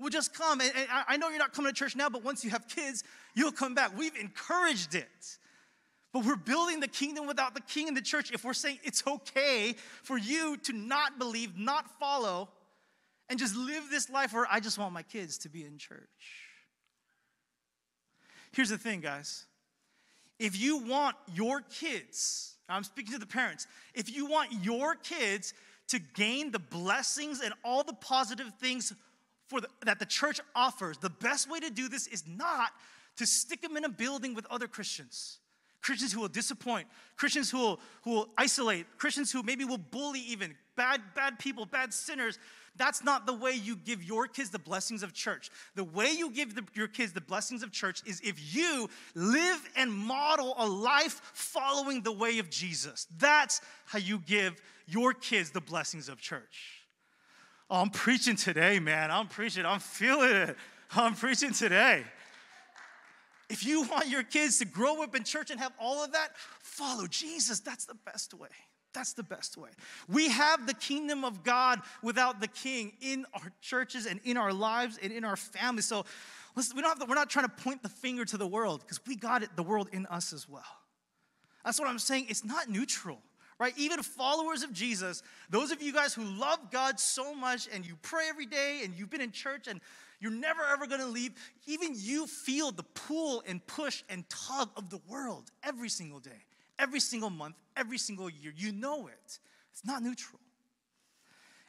[0.00, 0.60] We'll just come.
[0.60, 3.04] And, and I know you're not coming to church now, but once you have kids,
[3.36, 3.96] you'll come back.
[3.96, 5.38] We've encouraged it.
[6.18, 9.04] But we're building the kingdom without the king in the church if we're saying it's
[9.06, 12.48] okay for you to not believe, not follow,
[13.28, 16.00] and just live this life where I just want my kids to be in church.
[18.50, 19.46] Here's the thing, guys.
[20.40, 25.54] If you want your kids, I'm speaking to the parents, if you want your kids
[25.88, 28.92] to gain the blessings and all the positive things
[29.46, 32.72] for the, that the church offers, the best way to do this is not
[33.18, 35.38] to stick them in a building with other Christians.
[35.80, 36.86] Christians who will disappoint,
[37.16, 41.66] Christians who will, who will isolate, Christians who maybe will bully even, bad, bad people,
[41.66, 42.38] bad sinners.
[42.76, 45.50] That's not the way you give your kids the blessings of church.
[45.74, 49.68] The way you give the, your kids the blessings of church is if you live
[49.76, 53.06] and model a life following the way of Jesus.
[53.18, 56.84] That's how you give your kids the blessings of church.
[57.70, 59.10] Oh, I'm preaching today, man.
[59.10, 59.66] I'm preaching.
[59.66, 60.56] I'm feeling it.
[60.94, 62.04] I'm preaching today.
[63.48, 66.36] If you want your kids to grow up in church and have all of that,
[66.60, 67.60] follow Jesus.
[67.60, 68.48] That's the best way.
[68.92, 69.70] That's the best way.
[70.08, 74.52] We have the kingdom of God without the king in our churches and in our
[74.52, 75.86] lives and in our families.
[75.86, 76.04] So
[76.56, 78.80] listen, we don't have to, we're not trying to point the finger to the world
[78.80, 80.62] because we got it, the world in us as well.
[81.64, 82.26] That's what I'm saying.
[82.28, 83.18] It's not neutral
[83.58, 83.74] right?
[83.76, 87.96] Even followers of Jesus, those of you guys who love God so much and you
[88.02, 89.80] pray every day and you've been in church and
[90.20, 91.32] you're never ever gonna leave,
[91.66, 96.44] even you feel the pull and push and tug of the world every single day,
[96.78, 98.52] every single month, every single year.
[98.56, 99.38] You know it.
[99.72, 100.40] It's not neutral.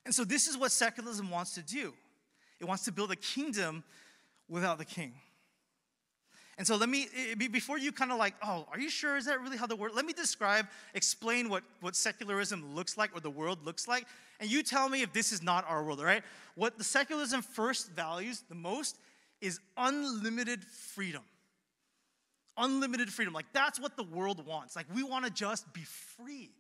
[0.06, 1.94] And so, this is what secularism wants to do
[2.60, 3.84] it wants to build a kingdom
[4.48, 5.14] without the king.
[6.60, 9.16] And so let me, eh, eh, before you kind of like, oh, are you sure?
[9.16, 9.96] Is that really how the world?
[9.96, 14.06] Let me describe, explain what, what secularism looks like or the world looks like.
[14.42, 16.22] And you tell me if this is not our world, all right?
[16.56, 18.98] What the secularism first values the most
[19.40, 21.24] is unlimited freedom.
[22.58, 23.34] Unlimited freedom.
[23.34, 24.76] Like that's what the world wants.
[24.76, 25.86] Like we want to just be
[26.18, 26.52] free.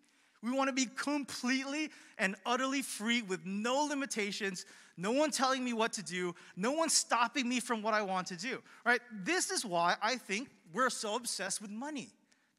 [0.41, 5.73] We want to be completely and utterly free with no limitations, no one telling me
[5.73, 8.61] what to do, no one stopping me from what I want to do.
[8.85, 9.01] Right?
[9.23, 12.09] This is why I think we're so obsessed with money.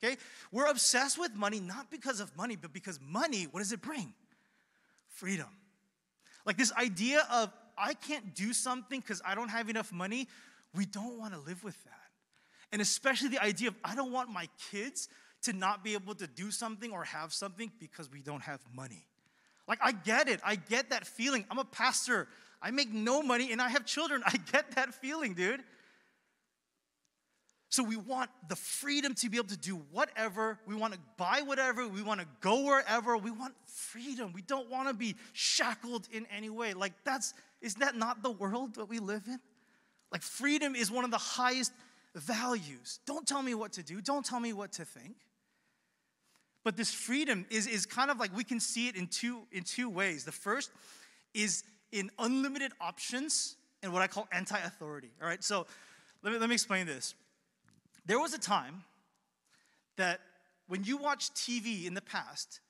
[0.02, 0.16] Okay?
[0.52, 4.12] We're obsessed with money not because of money, but because money, what does it bring?
[5.08, 5.48] Freedom.
[6.46, 10.28] Like this idea of I can't do something because I don't have enough money,
[10.74, 11.92] we don't want to live with that.
[12.72, 15.08] And especially the idea of I don't want my kids
[15.42, 19.06] to not be able to do something or have something because we don't have money.
[19.66, 20.40] Like, I get it.
[20.44, 21.44] I get that feeling.
[21.50, 22.28] I'm a pastor.
[22.60, 24.22] I make no money and I have children.
[24.26, 25.62] I get that feeling, dude.
[27.70, 30.58] So we want the freedom to be able to do whatever.
[30.66, 31.86] We want to buy whatever.
[31.86, 33.16] We want to go wherever.
[33.16, 34.32] We want freedom.
[34.34, 36.74] We don't want to be shackled in any way.
[36.74, 39.38] Like that's is that not the world that we live in?
[40.10, 41.72] Like freedom is one of the highest
[42.16, 42.98] values.
[43.06, 44.00] Don't tell me what to do.
[44.00, 45.14] Don't tell me what to think.
[46.64, 49.62] But this freedom is, is kind of like we can see it in two, in
[49.62, 50.24] two ways.
[50.24, 50.70] The first
[51.32, 55.10] is in unlimited options and what I call anti authority.
[55.22, 55.66] All right, so
[56.22, 57.14] let me, let me explain this.
[58.06, 58.82] There was a time
[59.96, 60.20] that
[60.68, 62.60] when you watched TV in the past,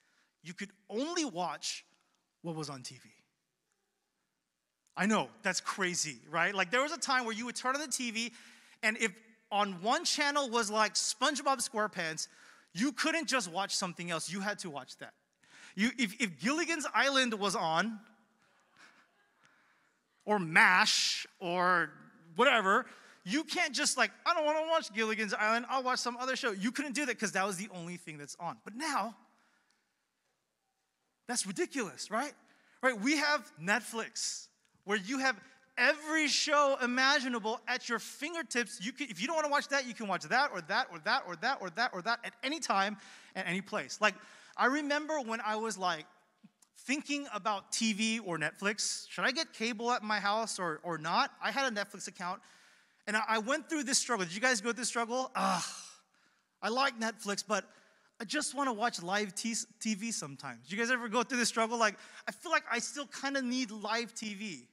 [0.43, 1.85] you could only watch
[2.43, 3.01] what was on TV.
[4.97, 6.55] I know, that's crazy, right?
[6.55, 8.33] Like there was a time where you would turn on the TV,
[8.83, 9.13] and if
[9.51, 12.29] on one channel was like SpongeBob SquarePants,
[12.75, 15.13] you couldn't just watch something else, you had to watch that.
[15.75, 17.99] You, if, if Gilligan's Island was on,
[20.25, 21.91] or MASH, or
[22.37, 22.87] whatever,
[23.25, 26.37] you can't just like, I don't want to watch Gilligan's Island, I'll watch some other
[26.37, 26.53] show.
[26.53, 28.57] You couldn't do that because that was the only thing that's on.
[28.65, 29.15] But now,
[31.29, 32.33] that's ridiculous, right?
[32.83, 32.99] Right?
[32.99, 34.49] We have Netflix,
[34.85, 35.37] where you have
[35.81, 38.79] every show imaginable at your fingertips.
[38.81, 40.89] You can, if you don't want to watch that, you can watch that or that
[40.93, 42.99] or that or that or that or that at any time
[43.35, 43.99] at any place.
[44.01, 44.15] Like,
[44.57, 46.05] I remember when I was like
[46.81, 49.09] thinking about TV or Netflix.
[49.09, 51.31] Should I get cable at my house or, or not?
[51.43, 52.41] I had a Netflix account
[53.07, 54.27] and I, I went through this struggle.
[54.27, 55.31] Did you guys go through this struggle?
[55.35, 55.67] Ah,
[56.63, 57.65] I like Netflix, but
[58.21, 60.69] I just want to watch live t- TV sometimes.
[60.69, 61.79] Do you guys ever go through this struggle?
[61.79, 61.97] Like,
[62.29, 64.67] I feel like I still kind of need live TV.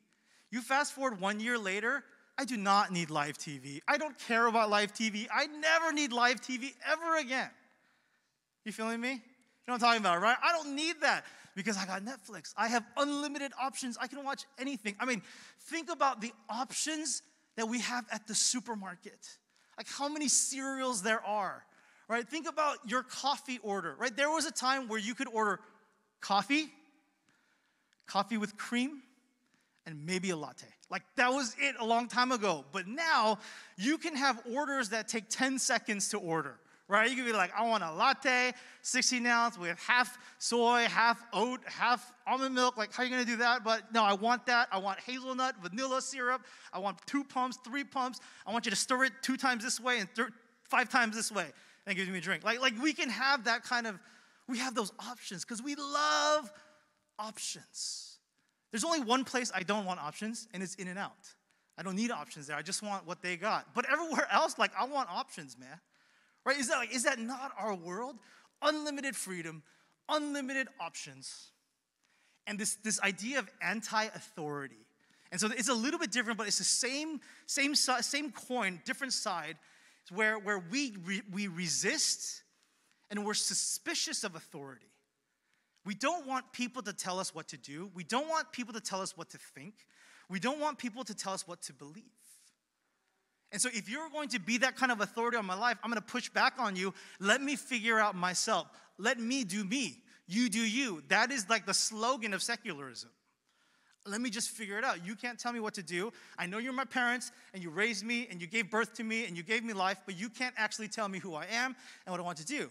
[0.51, 2.03] You fast forward one year later,
[2.37, 3.81] I do not need live TV.
[3.87, 5.27] I don't care about live TV.
[5.33, 7.49] I never need live TV ever again.
[8.63, 9.11] You feeling me?
[9.11, 9.15] You
[9.67, 10.37] know what I'm talking about, right?
[10.43, 12.53] I don't need that because I got Netflix.
[12.55, 13.97] I have unlimited options.
[13.99, 14.95] I can watch anything.
[14.99, 15.21] I mean,
[15.59, 17.23] think about the options
[17.55, 19.37] that we have at the supermarket.
[19.77, 21.65] Like how many cereals there are,
[22.07, 22.27] right?
[22.27, 24.15] Think about your coffee order, right?
[24.15, 25.59] There was a time where you could order
[26.21, 26.69] coffee,
[28.05, 29.01] coffee with cream,
[29.87, 30.67] and maybe a latte.
[30.91, 32.65] Like that was it a long time ago.
[32.71, 33.39] But now
[33.77, 37.09] you can have orders that take 10 seconds to order, right?
[37.09, 41.61] You can be like, I want a latte, 16 ounce with half soy, half oat,
[41.65, 42.77] half almond milk.
[42.77, 43.63] Like, how are you gonna do that?
[43.63, 44.67] But no, I want that.
[44.71, 46.43] I want hazelnut, vanilla syrup.
[46.73, 48.19] I want two pumps, three pumps.
[48.45, 50.09] I want you to stir it two times this way and
[50.63, 51.47] five times this way
[51.85, 52.43] and give me a drink.
[52.43, 53.97] Like, like we can have that kind of,
[54.49, 56.51] we have those options because we love
[57.17, 58.16] options.
[58.71, 61.11] There's only one place I don't want options, and it's In-N-Out.
[61.77, 62.57] I don't need options there.
[62.57, 63.73] I just want what they got.
[63.73, 65.79] But everywhere else, like I want options, man.
[66.45, 66.57] Right?
[66.57, 68.15] Is that like, is that not our world?
[68.61, 69.63] Unlimited freedom,
[70.09, 71.51] unlimited options.
[72.47, 74.87] And this, this idea of anti-authority.
[75.31, 79.11] And so it's a little bit different, but it's the same, same, same coin, different
[79.11, 79.57] side,
[80.09, 82.43] where, where we, re, we resist
[83.09, 84.87] and we're suspicious of authority.
[85.87, 87.89] We don't want people to tell us what to do.
[87.95, 89.73] We don't want people to tell us what to think.
[90.29, 92.03] We don't want people to tell us what to believe.
[93.53, 95.89] And so, if you're going to be that kind of authority on my life, I'm
[95.89, 96.93] going to push back on you.
[97.21, 98.67] Let me figure out myself.
[98.97, 100.01] Let me do me.
[100.27, 101.03] You do you.
[101.07, 103.09] That is like the slogan of secularism.
[104.05, 105.05] Let me just figure it out.
[105.05, 106.11] You can't tell me what to do.
[106.37, 109.25] I know you're my parents and you raised me and you gave birth to me
[109.25, 112.11] and you gave me life, but you can't actually tell me who I am and
[112.11, 112.69] what I want to do.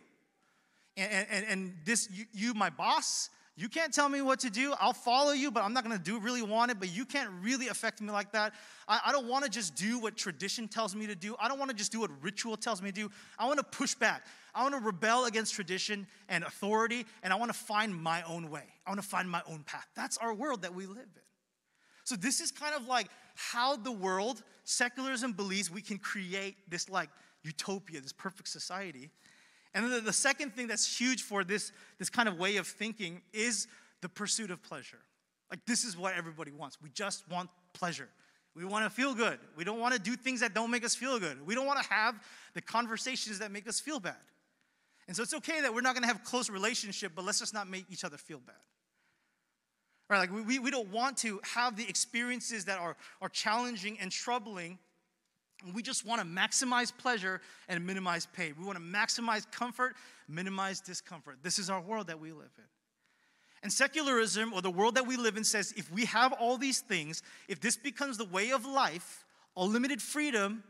[0.97, 3.29] And, and, and this, you, you, my boss,
[3.59, 4.75] you can't tell me what to do.
[4.79, 7.69] I'll follow you, but I'm not gonna do really want it, but you can't really
[7.69, 8.53] affect me like that.
[8.87, 11.35] I, I don't wanna just do what tradition tells me to do.
[11.41, 13.11] I don't wanna just do what ritual tells me to do.
[13.39, 14.27] I wanna push back.
[14.55, 18.65] I wanna rebel against tradition and authority, and I wanna find my own way.
[18.87, 19.89] I wanna find my own path.
[19.97, 21.23] That's our world that we live in.
[22.05, 26.89] So, this is kind of like how the world, secularism believes we can create this
[26.89, 27.09] like
[27.43, 29.11] utopia, this perfect society.
[29.77, 33.21] And then the, second thing that's huge for this, this kind of way of thinking
[33.35, 33.69] is
[34.01, 34.97] the pursuit of pleasure.
[35.51, 36.79] Like, this is what everybody wants.
[36.83, 38.09] We just want pleasure.
[38.55, 39.39] We want to feel good.
[39.55, 41.47] We don't want to do things that don't make us feel good.
[41.47, 42.15] We don't want to have
[42.55, 44.17] the conversations that make us feel bad.
[45.09, 47.53] And so it's okay that we're not going to have close relationship, but let's just
[47.53, 48.57] not make each other feel bad.
[50.09, 50.21] Right?
[50.21, 54.79] Like we, we don't want to have the experiences that are, are challenging and troubling.
[55.75, 58.55] We just want to maximize pleasure and minimize pain.
[58.59, 59.97] We want to maximize comfort,
[60.29, 61.39] minimize discomfort.
[61.43, 62.65] This is our world that we live in.
[63.63, 66.81] And secularism, or the world that we live in, says if we have all these
[66.81, 69.25] things, if this becomes the way of life,
[69.57, 70.63] unlimited freedom,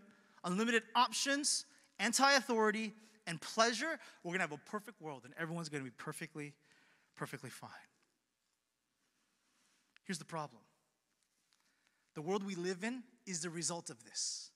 [0.44, 1.66] unlimited options,
[1.98, 2.92] anti authority,
[3.26, 6.54] and pleasure, we're going to have a perfect world and everyone's going to be perfectly,
[7.16, 7.70] perfectly fine.
[10.04, 10.62] Here's the problem
[12.14, 14.50] the world we live in is the result of this.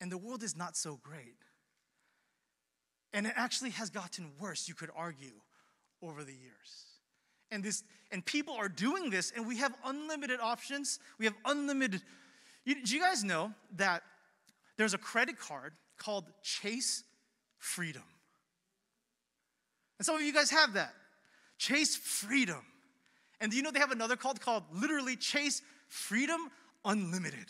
[0.00, 1.36] And the world is not so great.
[3.12, 5.40] And it actually has gotten worse, you could argue,
[6.02, 6.86] over the years.
[7.50, 7.82] And this
[8.12, 10.98] and people are doing this, and we have unlimited options.
[11.18, 12.02] We have unlimited.
[12.64, 14.02] You, do you guys know that
[14.76, 17.04] there's a credit card called Chase
[17.58, 18.02] Freedom?
[19.98, 20.94] And some of you guys have that.
[21.58, 22.62] Chase Freedom.
[23.40, 26.50] And do you know they have another called called literally Chase Freedom
[26.84, 27.46] Unlimited?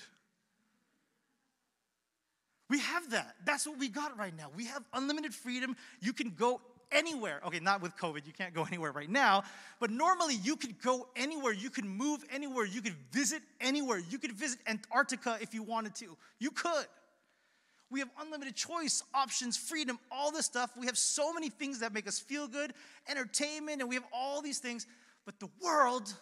[2.69, 3.37] We have that.
[3.45, 4.51] That's what we got right now.
[4.57, 5.77] We have unlimited freedom.
[6.01, 7.41] You can go anywhere.
[7.47, 9.45] Okay, not with COVID, you can't go anywhere right now,
[9.81, 11.53] but normally you could go anywhere.
[11.53, 12.65] You could move anywhere.
[12.65, 13.99] You could visit anywhere.
[13.99, 16.17] You could visit Antarctica if you wanted to.
[16.39, 16.87] You could.
[17.89, 20.73] We have unlimited choice, options, freedom, all this stuff.
[20.77, 22.73] We have so many things that make us feel good,
[23.09, 24.87] entertainment, and we have all these things
[25.27, 26.15] but the world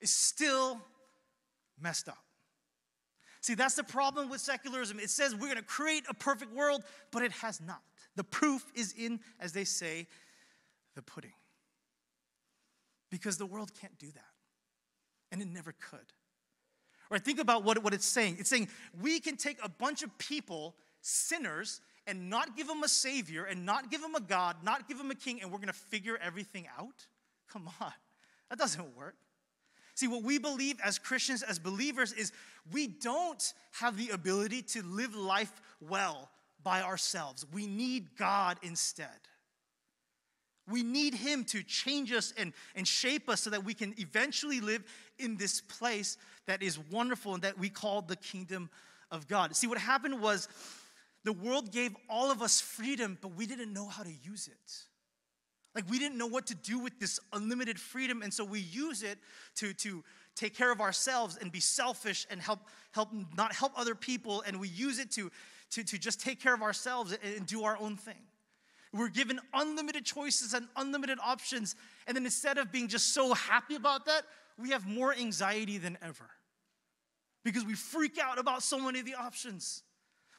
[0.00, 0.80] is still
[1.78, 2.24] messed up.
[3.46, 4.98] See, that's the problem with secularism.
[4.98, 6.82] It says we're going to create a perfect world,
[7.12, 7.80] but it has not.
[8.16, 10.08] The proof is in, as they say,
[10.96, 11.30] the pudding.
[13.08, 14.24] Because the world can't do that.
[15.30, 16.12] And it never could.
[17.08, 17.22] Right?
[17.22, 18.38] Think about what, what it's saying.
[18.40, 18.66] It's saying
[19.00, 23.64] we can take a bunch of people, sinners, and not give them a savior, and
[23.64, 26.18] not give them a God, not give them a king, and we're going to figure
[26.20, 27.06] everything out.
[27.48, 27.92] Come on,
[28.50, 29.14] that doesn't work.
[29.96, 32.30] See, what we believe as Christians, as believers, is
[32.70, 36.28] we don't have the ability to live life well
[36.62, 37.46] by ourselves.
[37.50, 39.08] We need God instead.
[40.68, 44.60] We need Him to change us and, and shape us so that we can eventually
[44.60, 44.84] live
[45.18, 48.68] in this place that is wonderful and that we call the kingdom
[49.10, 49.56] of God.
[49.56, 50.46] See, what happened was
[51.24, 54.72] the world gave all of us freedom, but we didn't know how to use it.
[55.76, 59.02] Like we didn't know what to do with this unlimited freedom, and so we use
[59.02, 59.18] it
[59.56, 60.02] to, to
[60.34, 62.60] take care of ourselves and be selfish and help,
[62.92, 65.30] help not help other people, and we use it to,
[65.72, 68.22] to, to just take care of ourselves and, and do our own thing.
[68.94, 73.74] We're given unlimited choices and unlimited options, and then instead of being just so happy
[73.74, 74.22] about that,
[74.58, 76.30] we have more anxiety than ever.
[77.44, 79.82] Because we freak out about so many of the options.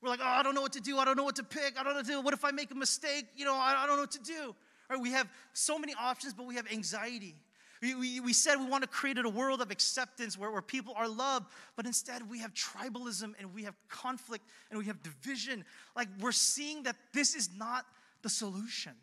[0.02, 0.98] We're like, oh, I don't know what to do.
[0.98, 1.80] I don't know what to pick.
[1.80, 2.22] I don't know what to do.
[2.22, 3.28] What if I make a mistake?
[3.36, 4.56] You know, I, I don't know what to do.
[4.90, 5.00] Right?
[5.00, 7.36] We have so many options, but we have anxiety.
[7.82, 10.94] We, we, we said we want to create a world of acceptance where, where people
[10.98, 15.64] are loved, but instead we have tribalism and we have conflict and we have division.
[15.96, 17.86] Like we're seeing that this is not
[18.24, 18.94] the solution.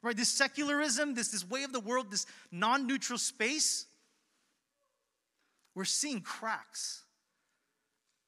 [0.00, 0.16] Right?
[0.16, 3.86] This secularism, this, this way of the world, this non neutral space,
[5.74, 7.02] we're seeing cracks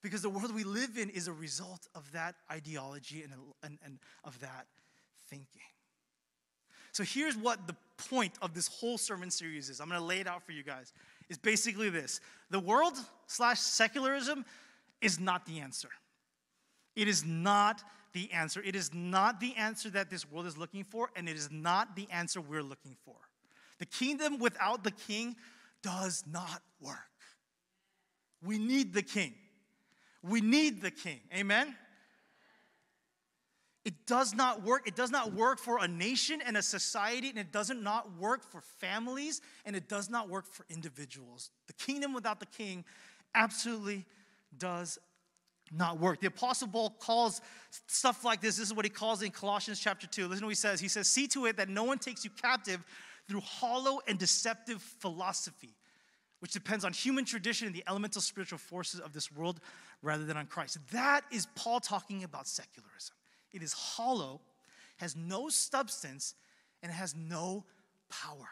[0.03, 3.99] because the world we live in is a result of that ideology and, and, and
[4.25, 4.67] of that
[5.29, 5.63] thinking.
[7.01, 7.75] So here's what the
[8.11, 9.81] point of this whole sermon series is.
[9.81, 10.93] I'm going to lay it out for you guys.
[11.31, 12.21] It's basically this:
[12.51, 12.93] the world
[13.27, 14.45] slash secularism
[15.01, 15.89] is not the answer.
[16.95, 17.83] It is not
[18.13, 18.61] the answer.
[18.63, 21.97] It is not the answer that this world is looking for, and it is not
[21.97, 23.17] the answer we're looking for.
[23.79, 25.37] The kingdom without the king
[25.83, 26.99] does not work.
[28.45, 29.33] We need the king.
[30.23, 31.21] We need the king.
[31.35, 31.75] Amen?
[33.85, 34.87] It does not work.
[34.87, 38.43] It does not work for a nation and a society, and it does not work
[38.51, 41.51] for families, and it does not work for individuals.
[41.67, 42.85] The kingdom without the king
[43.35, 44.05] absolutely
[44.57, 44.99] does
[45.73, 46.21] not work.
[46.21, 47.41] The apostle Paul calls
[47.87, 48.57] stuff like this.
[48.57, 50.29] This is what he calls in Colossians chapter 2.
[50.29, 50.81] Listen to what he says.
[50.81, 52.85] He says, See to it that no one takes you captive
[53.29, 55.77] through hollow and deceptive philosophy,
[56.41, 59.61] which depends on human tradition and the elemental spiritual forces of this world
[60.03, 60.79] rather than on Christ.
[60.91, 63.15] That is Paul talking about secularism.
[63.53, 64.41] It is hollow,
[64.99, 66.35] has no substance,
[66.83, 67.65] and has no
[68.09, 68.49] power.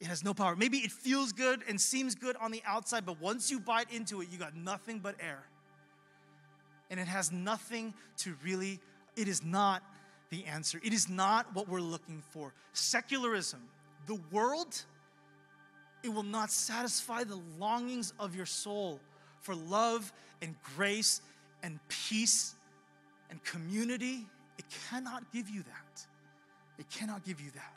[0.00, 0.56] It has no power.
[0.56, 4.22] Maybe it feels good and seems good on the outside, but once you bite into
[4.22, 5.42] it, you got nothing but air.
[6.88, 8.80] And it has nothing to really,
[9.14, 9.82] it is not
[10.30, 10.80] the answer.
[10.82, 12.54] It is not what we're looking for.
[12.72, 13.60] Secularism,
[14.06, 14.82] the world,
[16.02, 19.00] it will not satisfy the longings of your soul
[19.40, 21.20] for love and grace
[21.62, 22.54] and peace
[23.30, 24.26] and community.
[24.58, 26.06] It cannot give you that.
[26.78, 27.74] It cannot give you that.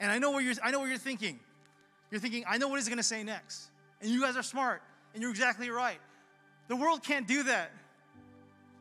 [0.00, 1.40] And I know what you're, I know what you're thinking.
[2.10, 3.68] You're thinking, I know what he's going to say next.
[4.00, 4.82] And you guys are smart,
[5.12, 5.98] and you're exactly right.
[6.68, 7.70] The world can't do that,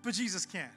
[0.03, 0.70] but Jesus can.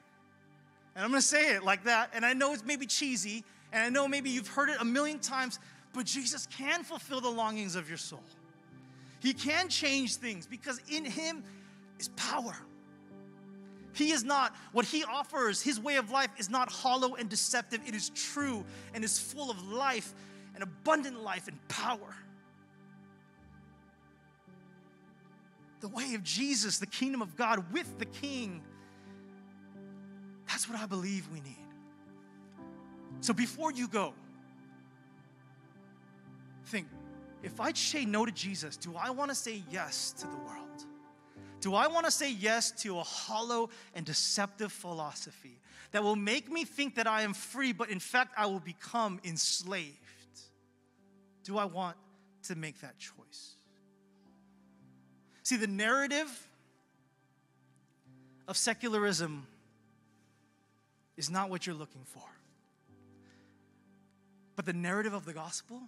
[0.95, 2.09] And I'm going to say it like that.
[2.13, 5.19] And I know it's maybe cheesy, and I know maybe you've heard it a million
[5.19, 5.59] times,
[5.93, 8.23] but Jesus can fulfill the longings of your soul.
[9.21, 11.43] He can change things because in Him
[11.99, 12.55] is power.
[13.93, 17.81] He is not, what He offers, His way of life is not hollow and deceptive.
[17.87, 18.63] It is true
[18.93, 20.13] and is full of life
[20.53, 22.15] and abundant life and power.
[25.81, 28.61] The way of Jesus, the kingdom of God with the King,
[30.47, 31.57] that's what I believe we need.
[33.21, 34.13] So before you go,
[36.65, 36.87] think
[37.43, 40.70] if I say no to Jesus, do I want to say yes to the world?
[41.61, 45.59] Do I want to say yes to a hollow and deceptive philosophy
[45.91, 49.19] that will make me think that I am free, but in fact I will become
[49.23, 49.95] enslaved?
[51.43, 51.97] Do I want
[52.43, 53.55] to make that choice?
[55.43, 56.47] See, the narrative
[58.47, 59.45] of secularism
[61.17, 62.23] is not what you're looking for.
[64.55, 65.81] But the narrative of the gospel,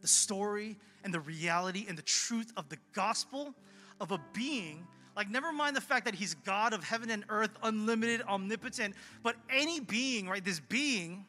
[0.00, 3.54] the story and the reality and the truth of the gospel
[4.00, 4.86] of a being
[5.16, 9.36] like, never mind the fact that he's God of heaven and earth, unlimited, omnipotent, but
[9.50, 10.44] any being, right?
[10.44, 11.26] This being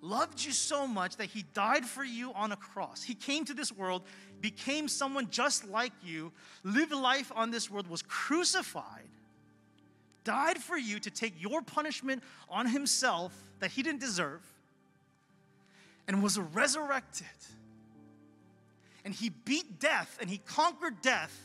[0.00, 3.02] loved you so much that he died for you on a cross.
[3.02, 4.02] He came to this world,
[4.40, 6.32] became someone just like you,
[6.62, 9.08] lived life on this world, was crucified,
[10.22, 14.42] died for you to take your punishment on himself that he didn't deserve,
[16.06, 17.26] and was resurrected
[19.04, 21.36] and he beat death and he conquered death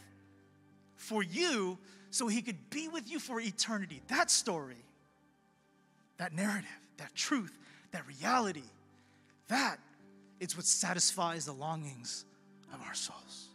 [0.95, 1.77] for you
[2.11, 4.01] so he could be with you for eternity.
[4.07, 4.83] That story,
[6.17, 7.57] that narrative, that truth,
[7.91, 8.63] that reality,
[9.47, 9.77] that
[10.39, 12.25] is what satisfies the longings
[12.73, 13.49] of our souls.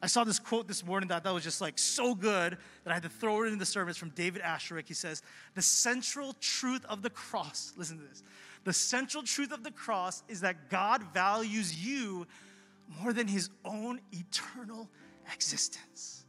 [0.00, 2.94] I saw this quote this morning that that was just like so good that I
[2.94, 4.86] had to throw it in the service from David Asscherick.
[4.86, 5.22] He says,
[5.54, 8.22] The central truth of the cross, listen to this.
[8.64, 12.26] The central truth of the cross is that God values you
[13.00, 14.88] more than his own eternal
[15.32, 16.24] existence.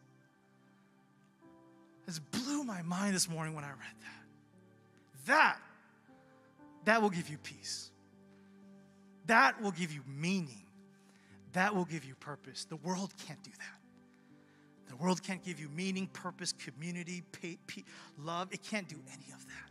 [2.06, 5.28] This blew my mind this morning when I read that.
[5.28, 5.58] That,
[6.86, 7.92] that will give you peace.
[9.28, 10.64] That will give you meaning.
[11.54, 12.66] That will give you purpose.
[12.66, 14.90] The world can't do that.
[14.90, 17.84] The world can't give you meaning, purpose, community, pay, pay,
[18.18, 18.48] love.
[18.52, 19.70] It can't do any of that.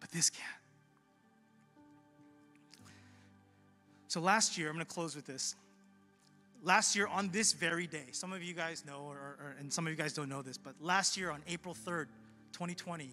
[0.00, 0.44] But this can.
[4.08, 5.54] So last year, I'm going to close with this.
[6.62, 9.86] Last year, on this very day, some of you guys know, or, or, and some
[9.86, 12.06] of you guys don't know this, but last year on April 3rd,
[12.52, 13.10] 2020,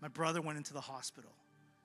[0.00, 1.30] my brother went into the hospital.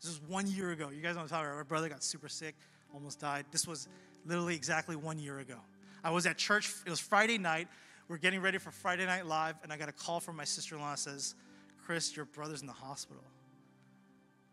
[0.02, 0.90] This was one year ago.
[0.90, 1.58] You guys I'm talking about.
[1.58, 2.56] My brother got super sick,
[2.94, 3.46] almost died.
[3.52, 3.88] This was
[4.24, 5.58] literally exactly one year ago.
[6.04, 6.72] I was at church.
[6.86, 7.68] It was Friday night.
[8.08, 10.96] We're getting ready for Friday Night Live, and I got a call from my sister-in-law.
[10.96, 11.36] Says,
[11.86, 13.24] "Chris, your brother's in the hospital.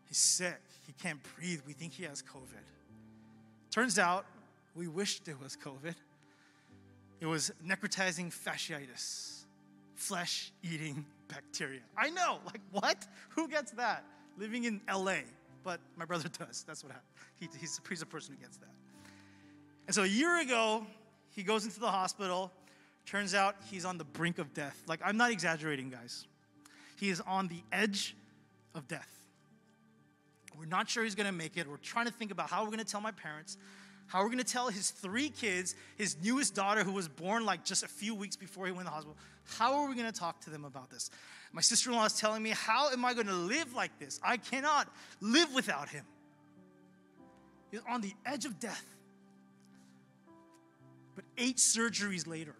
[0.07, 0.59] He's sick.
[0.87, 1.61] He can't breathe.
[1.65, 2.74] We think he has COVID."
[3.75, 4.25] Turns out
[4.73, 5.95] we wished it was COVID.
[7.19, 9.43] It was necrotizing fasciitis,
[9.95, 11.81] flesh eating bacteria.
[11.97, 13.05] I know, like what?
[13.31, 14.05] Who gets that?
[14.37, 15.15] Living in LA,
[15.61, 16.63] but my brother does.
[16.65, 17.11] That's what happened.
[17.37, 18.71] He, he's, he's a person who gets that.
[19.87, 20.87] And so a year ago,
[21.31, 22.53] he goes into the hospital.
[23.05, 24.83] Turns out he's on the brink of death.
[24.87, 26.27] Like, I'm not exaggerating, guys.
[26.97, 28.15] He is on the edge
[28.73, 29.14] of death.
[30.57, 31.67] We're not sure he's gonna make it.
[31.67, 33.57] We're trying to think about how we're gonna tell my parents,
[34.07, 37.83] how we're gonna tell his three kids, his newest daughter, who was born like just
[37.83, 39.17] a few weeks before he went to the hospital.
[39.57, 41.11] How are we gonna talk to them about this?
[41.51, 44.19] My sister in law is telling me, How am I gonna live like this?
[44.23, 44.87] I cannot
[45.21, 46.05] live without him.
[47.71, 48.85] He's on the edge of death.
[51.15, 52.55] But eight surgeries later,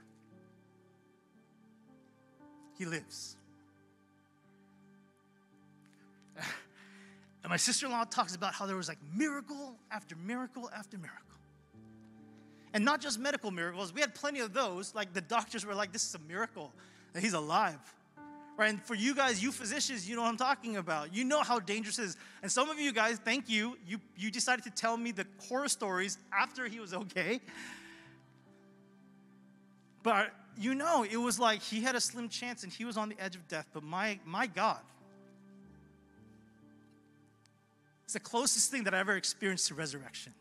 [2.78, 3.36] he lives.
[7.46, 10.98] And my sister in law talks about how there was like miracle after miracle after
[10.98, 11.38] miracle.
[12.74, 14.96] And not just medical miracles, we had plenty of those.
[14.96, 16.74] Like the doctors were like, this is a miracle
[17.14, 17.78] that he's alive.
[18.58, 18.72] Right?
[18.72, 21.14] And for you guys, you physicians, you know what I'm talking about.
[21.14, 22.18] You know how dangerous it is.
[22.42, 25.68] And some of you guys, thank you, you, you decided to tell me the horror
[25.68, 27.42] stories after he was okay.
[30.02, 33.10] But you know, it was like he had a slim chance and he was on
[33.10, 33.68] the edge of death.
[33.72, 34.80] But my, my God,
[38.06, 40.34] It's the closest thing that I ever experienced to resurrection.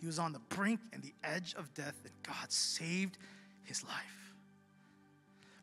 [0.00, 3.18] He was on the brink and the edge of death, and God saved
[3.64, 4.34] his life.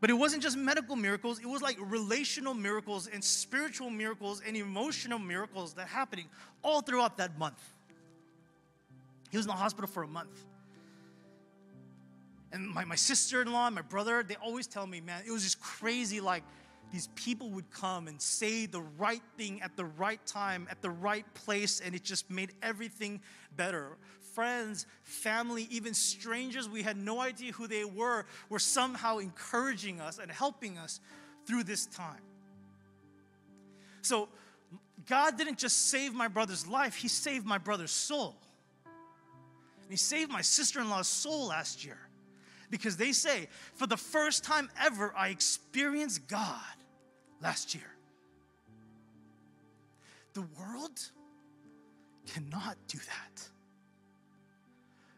[0.01, 4.55] But it wasn't just medical miracles, it was like relational miracles and spiritual miracles and
[4.55, 6.25] emotional miracles that happening
[6.63, 7.61] all throughout that month.
[9.29, 10.45] He was in the hospital for a month.
[12.51, 15.31] And my, my sister in law and my brother, they always tell me, man, it
[15.31, 16.19] was just crazy.
[16.19, 16.43] Like,
[16.91, 20.89] these people would come and say the right thing at the right time, at the
[20.89, 23.21] right place, and it just made everything
[23.55, 23.97] better.
[24.33, 30.17] Friends, family, even strangers, we had no idea who they were, were somehow encouraging us
[30.17, 30.99] and helping us
[31.45, 32.21] through this time.
[34.01, 34.29] So,
[35.07, 38.35] God didn't just save my brother's life, He saved my brother's soul.
[38.85, 42.08] And He saved my sister in law's soul last year
[42.69, 46.59] because they say, for the first time ever, I experienced God
[47.41, 47.83] last year.
[50.33, 50.99] The world
[52.27, 53.47] cannot do that.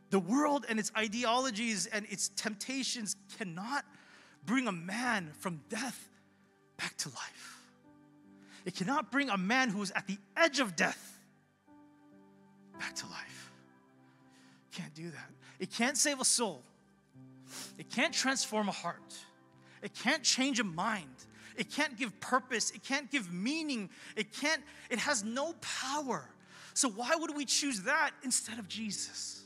[0.10, 3.86] The world and its ideologies and its temptations cannot
[4.46, 6.10] bring a man from death
[6.78, 7.62] back to life.
[8.66, 11.20] It cannot bring a man who is at the edge of death
[12.80, 13.52] back to life.
[14.72, 15.30] Can't do that.
[15.60, 16.64] It can't save a soul.
[17.78, 19.16] It can't transform a heart.
[19.82, 21.16] It can't change a mind.
[21.58, 22.72] It can't give purpose.
[22.72, 23.90] It can't give meaning.
[24.16, 26.30] It can't, it has no power.
[26.74, 29.44] So why would we choose that instead of Jesus?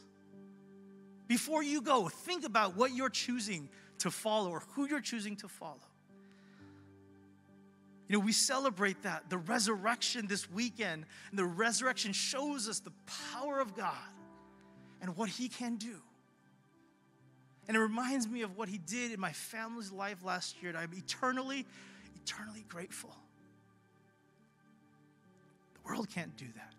[1.28, 5.48] Before you go, think about what you're choosing to follow or who you're choosing to
[5.48, 5.80] follow.
[8.08, 12.92] You know, we celebrate that, the resurrection this weekend, and the resurrection shows us the
[13.34, 13.96] power of God
[15.02, 16.02] and what He can do.
[17.68, 20.78] And it reminds me of what He did in my family's life last year, and
[20.78, 21.66] I'm eternally
[22.26, 23.16] eternally grateful.
[25.76, 26.74] The world can't do that.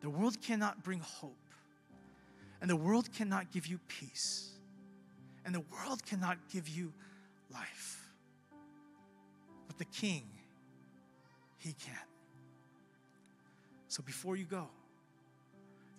[0.00, 1.36] The world cannot bring hope.
[2.60, 4.52] And the world cannot give you peace.
[5.44, 6.92] And the world cannot give you
[7.52, 8.08] life.
[9.66, 10.22] But the King,
[11.58, 11.94] He can.
[13.88, 14.68] So before you go,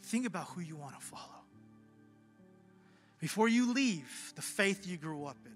[0.01, 1.34] think about who you want to follow.
[3.25, 5.51] Before you leave the faith you grew up in,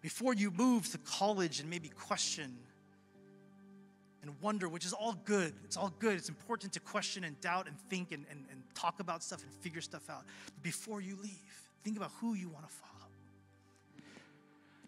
[0.00, 2.52] before you move to college and maybe question
[4.22, 5.54] and wonder, which is all good.
[5.62, 6.16] It's all good.
[6.16, 9.52] It's important to question and doubt and think and, and, and talk about stuff and
[9.52, 10.24] figure stuff out.
[10.46, 13.06] But before you leave, think about who you want to follow.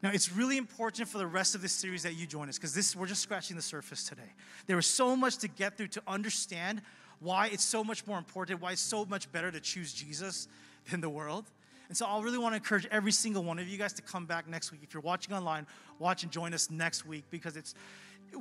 [0.02, 2.74] Now, it's really important for the rest of this series that you join us because
[2.74, 4.32] this we're just scratching the surface today.
[4.66, 6.82] There is so much to get through to understand
[7.20, 10.48] why it's so much more important, why it's so much better to choose Jesus
[10.90, 11.44] than the world.
[11.90, 14.24] And so I really want to encourage every single one of you guys to come
[14.24, 14.80] back next week.
[14.84, 15.66] If you're watching online,
[15.98, 17.74] watch and join us next week because it's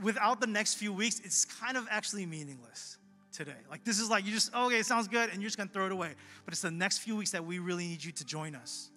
[0.03, 2.99] without the next few weeks, it's kind of actually meaningless
[3.33, 3.57] today.
[3.67, 5.87] Like this is like you just okay, it sounds good, and you're just gonna throw
[5.87, 6.13] it away.
[6.45, 8.91] But it's the next few weeks that we really need you to join us.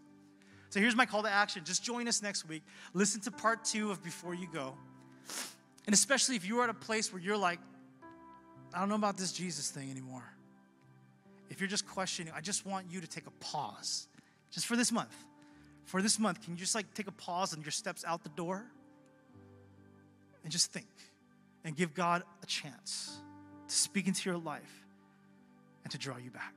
[0.69, 1.65] So here's my call to action.
[1.65, 2.63] Just join us next week.
[2.93, 4.75] Listen to part two of Before You Go.
[5.87, 7.59] And especially if you're at a place where you're like,
[8.75, 10.25] I don't know about this Jesus thing anymore.
[11.49, 14.09] If you're just questioning, I just want you to take a pause
[14.53, 15.15] just for this month.
[15.87, 18.29] For this month, can you just like take a pause on your steps out the
[18.31, 18.65] door
[20.45, 20.87] and just think
[21.65, 23.19] and give God a chance
[23.67, 24.85] to speak into your life
[25.83, 26.55] and to draw you back?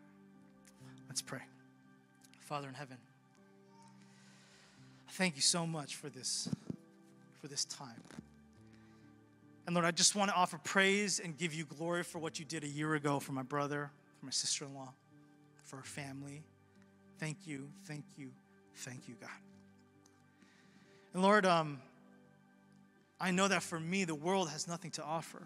[1.07, 1.41] Let's pray.
[2.41, 2.97] Father in heaven,
[5.13, 6.47] thank you so much for this,
[7.41, 8.03] for this time.
[9.65, 12.45] And Lord, I just want to offer praise and give you glory for what you
[12.45, 13.89] did a year ago for my brother,
[14.19, 14.93] for my sister in law,
[15.63, 16.43] for our family.
[17.19, 18.31] Thank you, thank you,
[18.75, 19.29] thank you, God.
[21.13, 21.79] And Lord, um,
[23.19, 25.41] I know that for me, the world has nothing to offer.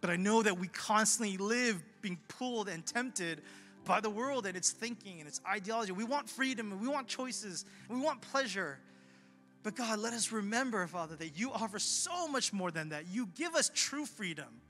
[0.00, 3.42] But I know that we constantly live being pulled and tempted
[3.84, 5.92] by the world and its thinking and its ideology.
[5.92, 8.78] We want freedom and we want choices and we want pleasure.
[9.62, 13.06] But God, let us remember, Father, that you offer so much more than that.
[13.12, 14.60] You give us true freedom,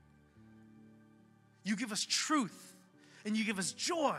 [1.63, 2.75] you give us truth,
[3.25, 4.17] and you give us joy.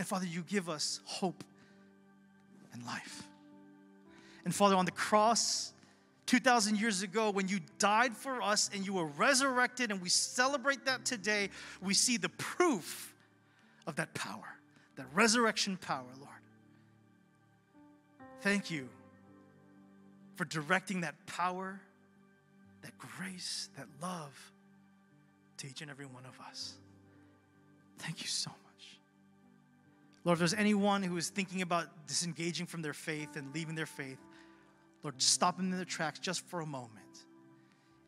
[0.00, 1.44] And Father, you give us hope
[2.72, 3.22] and life.
[4.46, 5.74] And Father, on the cross,
[6.24, 10.86] 2,000 years ago, when you died for us and you were resurrected, and we celebrate
[10.86, 11.50] that today,
[11.82, 13.14] we see the proof
[13.86, 14.56] of that power,
[14.96, 16.30] that resurrection power, Lord.
[18.40, 18.88] Thank you
[20.36, 21.78] for directing that power,
[22.80, 24.50] that grace, that love
[25.58, 26.72] to each and every one of us.
[27.98, 28.59] Thank you so much.
[30.30, 33.84] Lord, if there's anyone who is thinking about disengaging from their faith and leaving their
[33.84, 34.20] faith,
[35.02, 37.24] Lord, stop them in their tracks just for a moment.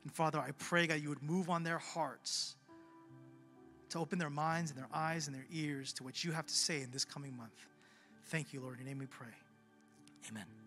[0.04, 2.54] And Father, I pray, God, you would move on their hearts
[3.88, 6.54] to open their minds and their eyes and their ears to what you have to
[6.54, 7.66] say in this coming month.
[8.26, 8.78] Thank you, Lord.
[8.78, 9.26] In your name we pray.
[10.30, 10.61] Amen.